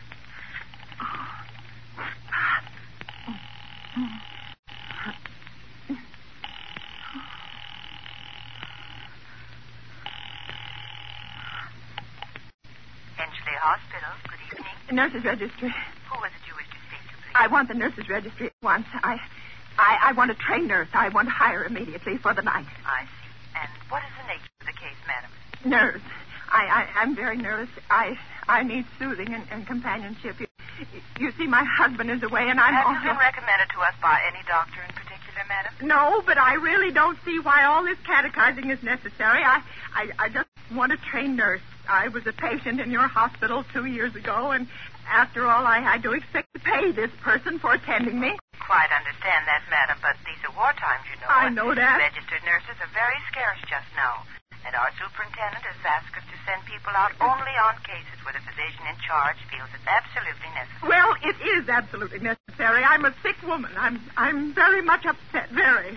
Oh 3.28 3.48
Henchley 13.18 13.56
Hospital, 13.60 14.12
good 14.28 14.40
evening. 14.50 14.74
Nurses 14.92 15.24
registry. 15.24 15.68
Who 16.10 16.18
was 16.20 16.30
it 16.34 16.42
you 16.48 16.54
wished 16.56 16.70
to 16.72 16.78
speak 16.88 17.02
to, 17.10 17.16
please? 17.22 17.27
I 17.38 17.46
want 17.46 17.68
the 17.68 17.74
nurses 17.74 18.08
registry 18.08 18.46
at 18.48 18.52
once. 18.62 18.86
I, 18.92 19.18
I, 19.78 19.98
I 20.10 20.12
want 20.12 20.30
a 20.30 20.34
trained 20.34 20.68
nurse. 20.68 20.88
I 20.92 21.08
want 21.10 21.28
to 21.28 21.32
hire 21.32 21.64
immediately 21.64 22.16
for 22.18 22.34
the 22.34 22.42
night. 22.42 22.66
I 22.84 23.04
see. 23.04 23.60
And 23.60 23.68
what 23.88 24.02
is 24.02 24.10
the 24.20 24.26
nature 24.26 24.50
of 24.60 24.66
the 24.66 24.72
case, 24.72 24.98
madam? 25.06 25.30
Nerves. 25.64 26.04
I, 26.50 26.64
I, 26.66 27.00
I'm 27.02 27.14
very 27.14 27.36
nervous. 27.36 27.68
I, 27.90 28.18
I 28.48 28.62
need 28.62 28.86
soothing 28.98 29.32
and, 29.34 29.44
and 29.50 29.66
companionship. 29.66 30.40
You, 30.40 30.46
you 31.20 31.32
see, 31.32 31.46
my 31.46 31.62
husband 31.64 32.10
is 32.10 32.22
away, 32.22 32.48
and 32.48 32.58
I'm 32.58 32.72
Have 32.74 32.86
you 32.88 32.94
also. 32.96 33.08
been 33.08 33.18
recommended 33.18 33.68
to 33.74 33.80
us 33.80 33.94
by 34.02 34.18
any 34.26 34.42
doctor 34.48 34.80
in 34.82 34.94
particular, 34.94 35.42
madam? 35.48 35.74
No, 35.86 36.22
but 36.26 36.38
I 36.38 36.54
really 36.54 36.92
don't 36.92 37.18
see 37.24 37.38
why 37.40 37.64
all 37.64 37.84
this 37.84 37.98
catechizing 38.04 38.70
is 38.70 38.82
necessary. 38.82 39.42
I, 39.44 39.62
I, 39.94 40.10
I 40.18 40.28
just 40.28 40.48
want 40.74 40.92
a 40.92 40.96
trained 40.96 41.36
nurse. 41.36 41.60
I 41.88 42.08
was 42.08 42.26
a 42.26 42.36
patient 42.36 42.80
in 42.80 42.92
your 42.92 43.08
hospital 43.08 43.64
two 43.72 43.86
years 43.86 44.14
ago, 44.14 44.52
and 44.52 44.68
after 45.08 45.48
all, 45.48 45.64
I, 45.64 45.80
had 45.80 46.02
to 46.04 46.12
expect 46.12 46.52
to 46.52 46.60
pay 46.60 46.92
this 46.92 47.10
person 47.24 47.58
for 47.58 47.72
attending 47.72 48.20
me. 48.20 48.36
Quite 48.60 48.92
understand 48.92 49.48
that, 49.48 49.64
madam, 49.72 49.96
but 50.04 50.20
these 50.28 50.36
are 50.44 50.52
war 50.52 50.72
times, 50.76 51.08
you 51.08 51.16
know. 51.16 51.32
I 51.32 51.48
know 51.48 51.72
that. 51.74 51.96
Registered 51.96 52.44
nurses 52.44 52.76
are 52.76 52.92
very 52.92 53.16
scarce 53.32 53.56
just 53.64 53.88
now. 53.96 54.20
And 54.68 54.76
our 54.76 54.92
superintendent 55.00 55.64
has 55.64 55.80
asked 55.80 56.12
us 56.12 56.28
to 56.28 56.36
send 56.44 56.60
people 56.68 56.92
out 56.92 57.16
only 57.24 57.54
on 57.64 57.80
cases 57.88 58.20
where 58.20 58.36
the 58.36 58.44
physician 58.44 58.84
in 58.84 59.00
charge 59.00 59.40
feels 59.48 59.72
it's 59.72 59.88
absolutely 59.88 60.50
necessary. 60.52 60.92
Well, 60.92 61.10
it 61.24 61.38
is 61.40 61.64
absolutely 61.72 62.20
necessary. 62.20 62.84
I'm 62.84 63.08
a 63.08 63.14
sick 63.24 63.40
woman. 63.48 63.72
I'm 63.78 63.96
I'm 64.18 64.52
very 64.52 64.82
much 64.82 65.06
upset. 65.06 65.48
Very. 65.56 65.96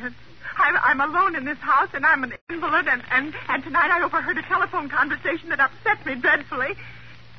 I'm, 0.58 0.76
I'm 0.78 1.02
alone 1.02 1.36
in 1.36 1.46
this 1.46 1.58
house, 1.60 1.90
and 1.94 2.06
I'm 2.06 2.24
an 2.24 2.34
invalid, 2.50 2.88
and, 2.88 3.02
and, 3.12 3.34
and 3.50 3.64
tonight 3.64 3.92
I 3.92 4.04
overheard 4.04 4.38
a 4.38 4.44
telephone 4.44 4.90
conversation 4.90 5.50
that 5.50 5.60
upset 5.60 6.06
me 6.06 6.16
dreadfully. 6.16 6.76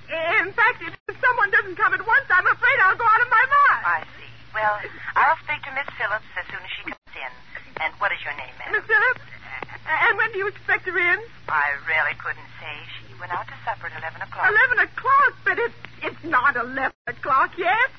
In 0.09 0.53
fact, 0.53 0.83
if 0.85 1.17
someone 1.21 1.51
doesn't 1.51 1.77
come 1.77 1.95
at 1.95 2.05
once, 2.07 2.27
I'm 2.29 2.47
afraid 2.47 2.77
I'll 2.85 2.97
go 2.97 3.05
out 3.05 3.23
of 3.23 3.31
my 3.31 3.45
mind. 3.49 3.83
I 3.87 4.01
see. 4.19 4.31
Well, 4.53 4.77
I'll 5.17 5.41
speak 5.45 5.63
to 5.65 5.73
Miss 5.73 5.89
Phillips 5.97 6.29
as 6.37 6.45
soon 6.53 6.61
as 6.61 6.71
she 6.77 6.83
comes 6.85 7.15
in. 7.17 7.33
And 7.81 7.91
what 7.97 8.13
is 8.13 8.21
your 8.21 8.37
name, 8.37 8.53
madam? 8.61 8.77
Miss 8.77 8.85
Phillips, 8.85 9.25
and 9.89 10.13
when 10.19 10.33
do 10.33 10.39
you 10.39 10.49
expect 10.49 10.85
her 10.85 10.97
in? 10.97 11.19
I 11.49 11.73
really 11.89 12.15
couldn't 12.21 12.51
say. 12.61 12.75
She 13.01 13.17
went 13.19 13.33
out 13.33 13.49
to 13.49 13.57
supper 13.65 13.89
at 13.89 13.97
11 13.97 14.21
o'clock. 14.21 14.45
Eleven 14.45 14.79
o'clock, 14.85 15.33
but 15.45 15.57
it's 15.59 15.81
it's 16.03 16.25
not 16.25 16.57
eleven 16.57 17.03
o'clock 17.09 17.57
yet. 17.57 17.91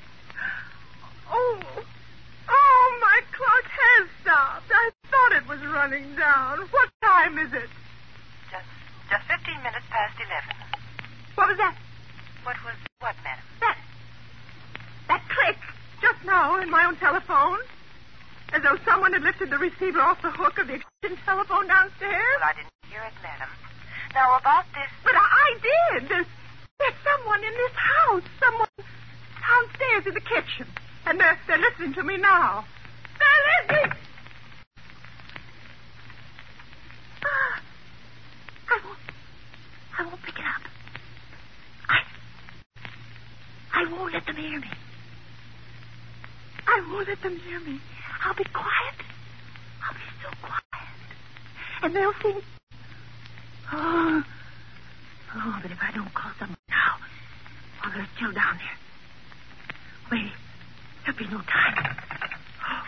Oh, 1.34 2.98
my 3.02 3.22
clock 3.32 3.66
has 3.66 4.10
stopped. 4.22 4.72
I 4.72 4.92
thought 5.10 5.32
it 5.38 5.48
was 5.48 5.60
running 5.84 6.16
down. 6.16 6.60
What 6.72 6.90
time 7.04 7.38
is 7.38 7.52
it? 7.52 7.68
Just, 8.48 8.70
just 9.12 9.24
15 9.28 9.68
minutes 9.68 9.84
past 9.92 10.16
11. 10.16 10.56
What 11.36 11.50
was 11.52 11.58
that? 11.60 11.76
What 12.48 12.56
was 12.64 12.76
what, 13.04 13.16
madam? 13.20 13.44
That 13.60 13.76
that 15.12 15.22
click 15.28 15.60
just 16.00 16.24
now 16.24 16.56
in 16.64 16.72
my 16.72 16.86
own 16.86 16.96
telephone, 16.96 17.60
as 18.56 18.64
though 18.64 18.80
someone 18.88 19.12
had 19.12 19.24
lifted 19.24 19.50
the 19.50 19.60
receiver 19.60 20.00
off 20.00 20.22
the 20.22 20.32
hook 20.32 20.56
of 20.58 20.68
the 20.68 20.80
extension 20.80 21.20
telephone 21.26 21.68
downstairs. 21.68 22.40
Well, 22.40 22.48
I 22.48 22.56
didn't 22.56 22.72
hear 22.88 23.04
it, 23.04 23.16
madam. 23.20 23.52
Now, 24.16 24.38
about 24.40 24.64
this... 24.72 24.88
But 25.04 25.16
I, 25.20 25.20
I 25.20 25.50
did. 25.60 26.08
There's, 26.08 26.32
there's 26.80 27.00
someone 27.04 27.44
in 27.44 27.56
this 27.60 27.76
house. 27.76 28.24
Someone 28.40 28.72
downstairs 29.36 30.08
in 30.08 30.14
the 30.14 30.24
kitchen. 30.24 30.68
And 31.08 31.20
they're, 31.20 31.40
they're 31.48 31.60
listening 31.60 31.94
to 31.96 32.04
me 32.04 32.16
now. 32.16 32.64
They're 33.20 33.44
listening. 33.68 33.98
I 37.26 38.80
won't. 38.86 39.00
I 40.00 40.04
won't 40.06 40.22
pick 40.24 40.36
it 40.40 40.46
up. 40.46 40.62
I. 41.90 42.00
I 43.74 43.92
won't 43.92 44.14
let 44.14 44.26
them 44.26 44.36
hear 44.36 44.60
me. 44.60 44.68
I 46.68 46.88
won't 46.92 47.08
let 47.08 47.22
them 47.22 47.38
hear 47.40 47.60
me. 47.60 47.80
I'll 48.26 48.34
be 48.36 48.44
quiet. 48.46 48.98
I'll 49.84 49.94
be 49.94 50.00
so 50.24 50.30
quiet. 50.42 50.64
and 51.84 51.96
they'll 51.96 52.14
think. 52.22 52.44
Oh, 53.72 54.24
oh, 55.36 55.60
but 55.62 55.72
if 55.72 55.78
I 55.82 55.92
don't 55.94 56.14
call 56.14 56.32
someone 56.40 56.58
now, 56.70 56.96
while 57.82 57.94
they're 57.96 58.08
still 58.16 58.32
down 58.34 58.58
there. 58.58 58.78
Wait, 60.12 60.32
there'll 61.06 61.18
be 61.18 61.26
no 61.28 61.42
time. 61.42 61.98
Oh, 62.70 62.84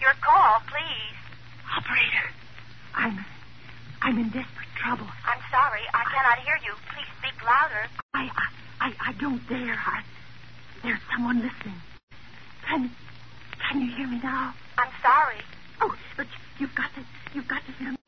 Your 0.00 0.14
call, 0.20 0.58
please. 0.66 1.16
Operator, 1.78 2.26
I'm, 2.96 3.24
I'm 4.02 4.18
in 4.18 4.28
desperate 4.30 4.72
trouble. 4.76 5.06
I'm 5.24 5.40
sorry, 5.50 5.82
I 5.94 6.02
cannot 6.10 6.38
hear 6.44 6.58
you. 6.66 6.74
Please 6.92 7.10
speak 7.22 7.38
louder. 7.46 7.86
I, 8.14 8.28
I, 8.34 8.46
I, 8.88 9.10
I 9.10 9.12
don't 9.20 9.46
dare. 9.48 9.78
I, 9.78 10.02
there's 10.82 11.00
someone 11.14 11.36
listening. 11.38 11.80
Can, 12.66 12.90
can 13.68 13.80
you 13.80 13.94
hear 13.96 14.08
me 14.08 14.18
now? 14.22 14.54
I'm 14.78 14.90
sorry. 15.02 15.40
Oh, 15.80 15.94
but 16.16 16.26
you've 16.58 16.74
got 16.74 16.92
to, 16.94 17.02
you've 17.34 17.48
got 17.48 17.64
to 17.66 17.72
hear 17.72 17.92
me. 17.92 17.98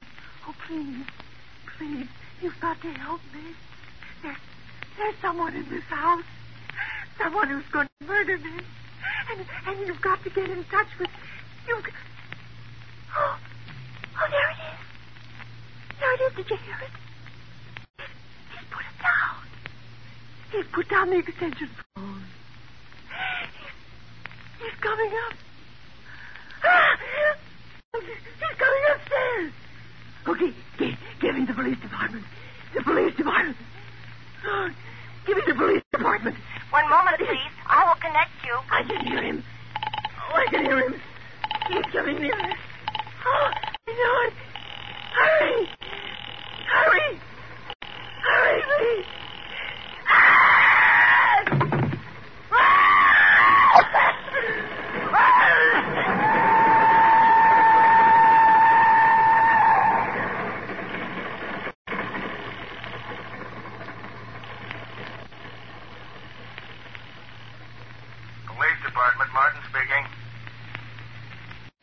Oh, 0.48 0.54
please, 0.66 1.06
please, 1.78 2.08
you've 2.42 2.58
got 2.60 2.80
to 2.82 2.88
help 2.92 3.20
me. 3.32 3.54
There's, 4.22 4.36
there's 4.98 5.14
someone 5.22 5.54
in 5.54 5.68
this 5.70 5.84
house. 5.84 6.24
Someone 7.22 7.48
who's 7.48 7.66
going 7.72 7.86
to 8.00 8.06
murder 8.06 8.36
me. 8.38 8.58
And, 9.30 9.46
and 9.66 9.86
you've 9.86 10.02
got 10.02 10.22
to 10.24 10.30
get 10.30 10.50
in 10.50 10.64
touch 10.64 10.88
with, 10.98 11.10
you've 11.68 11.82
got... 11.84 11.92
Oh, 13.16 13.36
oh, 14.18 14.26
there 14.30 14.50
it 14.50 14.58
is. 14.58 15.98
There 16.00 16.14
it 16.14 16.20
is. 16.20 16.36
Did 16.36 16.50
you 16.50 16.56
hear 16.64 16.78
it? 16.82 16.90
He's 18.50 18.66
put 18.70 18.82
it 18.82 18.98
down. 19.02 19.36
He's 20.52 20.66
put 20.72 20.88
down 20.90 21.10
the 21.10 21.18
extension 21.18 21.70
phone. 21.94 22.24
He's, 24.58 24.66
he's 24.70 24.80
coming 24.94 25.12
up. 25.26 25.34
Ah! 26.62 26.98
He's 27.94 28.56
coming 28.58 28.84
upstairs. 28.94 29.52
Okay, 30.28 30.96
give 31.20 31.34
me 31.34 31.44
the 31.46 31.52
police 31.52 31.78
department. 31.80 32.24
The 32.74 32.82
police 32.82 33.14
department. 33.16 33.56
Oh, 34.46 34.70
give 35.26 35.36
me 35.36 35.42
the 35.46 35.54
police 35.54 35.82
department. 35.92 36.36
One 36.70 36.88
moment, 36.88 37.16
please. 37.18 37.52
I 37.66 37.84
will 37.86 38.00
connect 38.00 38.30
you. 38.44 38.56
I 38.70 38.82
can 38.84 39.06
hear 39.06 39.22
him. 39.22 39.44
Oh, 40.30 40.36
I 40.36 40.46
can 40.50 40.64
hear 40.64 40.78
him. 40.78 40.94
He's 41.68 41.92
coming 41.92 42.20
near. 42.20 42.56
Oh, 43.26 43.50
I 43.88 43.92
know 43.98 44.28
it. 44.28 44.34
Hurry! 45.14 45.68
Hurry! 46.68 47.20
Hurry, 48.22 48.62
please! 48.62 49.06
Police 68.46 68.80
Department, 68.86 69.30
Martin 69.32 69.60
speaking. 69.68 70.04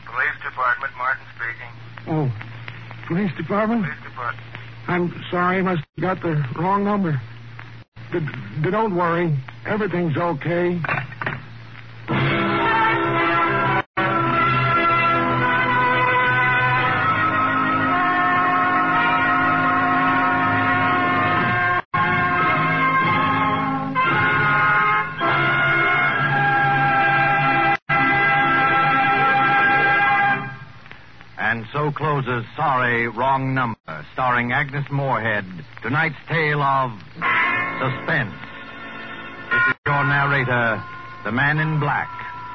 Police 0.05 0.37
Department, 0.43 0.93
Martin 0.97 1.25
speaking. 1.35 1.71
Oh, 2.07 2.31
police 3.07 3.33
department? 3.35 3.83
Police 3.83 4.03
Department. 4.03 4.47
I'm 4.87 5.23
sorry, 5.29 5.57
I 5.57 5.61
must 5.61 5.83
have 5.99 6.10
the 6.21 6.43
wrong 6.57 6.83
number. 6.83 7.19
D- 8.11 8.19
don't 8.69 8.95
worry, 8.95 9.37
everything's 9.65 10.17
okay. 10.17 10.79
And 31.37 31.65
so 31.73 31.91
closes 31.91 32.45
Sorry, 32.55 33.07
Wrong 33.09 33.53
Number, 33.53 34.05
starring 34.13 34.53
Agnes 34.53 34.85
Moorehead. 34.89 35.60
Tonight's 35.81 36.15
tale 36.29 36.61
of 36.61 36.91
suspense. 37.81 38.37
This 39.49 39.63
is 39.73 39.81
your 39.87 40.03
narrator, 40.05 40.77
the 41.25 41.31
man 41.31 41.57
in 41.57 41.79
black, 41.79 42.07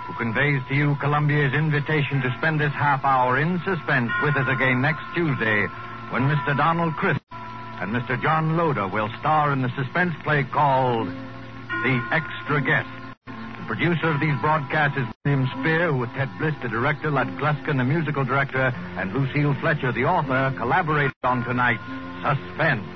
who 0.07 0.15
conveys 0.15 0.63
to 0.69 0.75
you 0.77 0.95
Columbia's 1.01 1.53
invitation 1.53 2.23
to 2.23 2.33
spend 2.39 2.61
this 2.61 2.71
half 2.71 3.05
hour 3.05 3.37
in 3.41 3.59
suspense 3.67 4.13
with 4.23 4.37
us 4.37 4.47
again 4.47 4.81
next 4.81 5.03
Tuesday 5.13 5.67
when 6.15 6.31
Mr. 6.31 6.57
Donald 6.57 6.95
Crisp 6.95 7.21
and 7.83 7.91
Mr. 7.91 8.15
John 8.23 8.57
Loder 8.57 8.87
will 8.87 9.11
star 9.19 9.53
in 9.53 9.61
the 9.61 9.75
suspense 9.75 10.15
play 10.23 10.45
called 10.45 11.09
The 11.09 11.99
Extra 12.13 12.63
Guest. 12.63 12.89
The 13.27 13.67
producer 13.67 14.07
of 14.07 14.21
these 14.21 14.39
broadcasts 14.41 14.99
is 14.99 15.07
William 15.25 15.51
Spier, 15.59 15.91
who 15.91 15.99
with 15.99 16.15
Ted 16.15 16.31
Bliss, 16.39 16.55
the 16.63 16.69
director, 16.69 17.11
Lud 17.11 17.27
Gluskin, 17.43 17.77
the 17.79 17.85
musical 17.85 18.25
director, 18.25 18.71
and 18.95 19.13
Lucille 19.13 19.57
Fletcher, 19.59 19.91
the 19.91 20.05
author, 20.05 20.55
collaborated 20.57 21.13
on 21.25 21.43
tonight's 21.43 21.83
Suspense. 22.23 22.96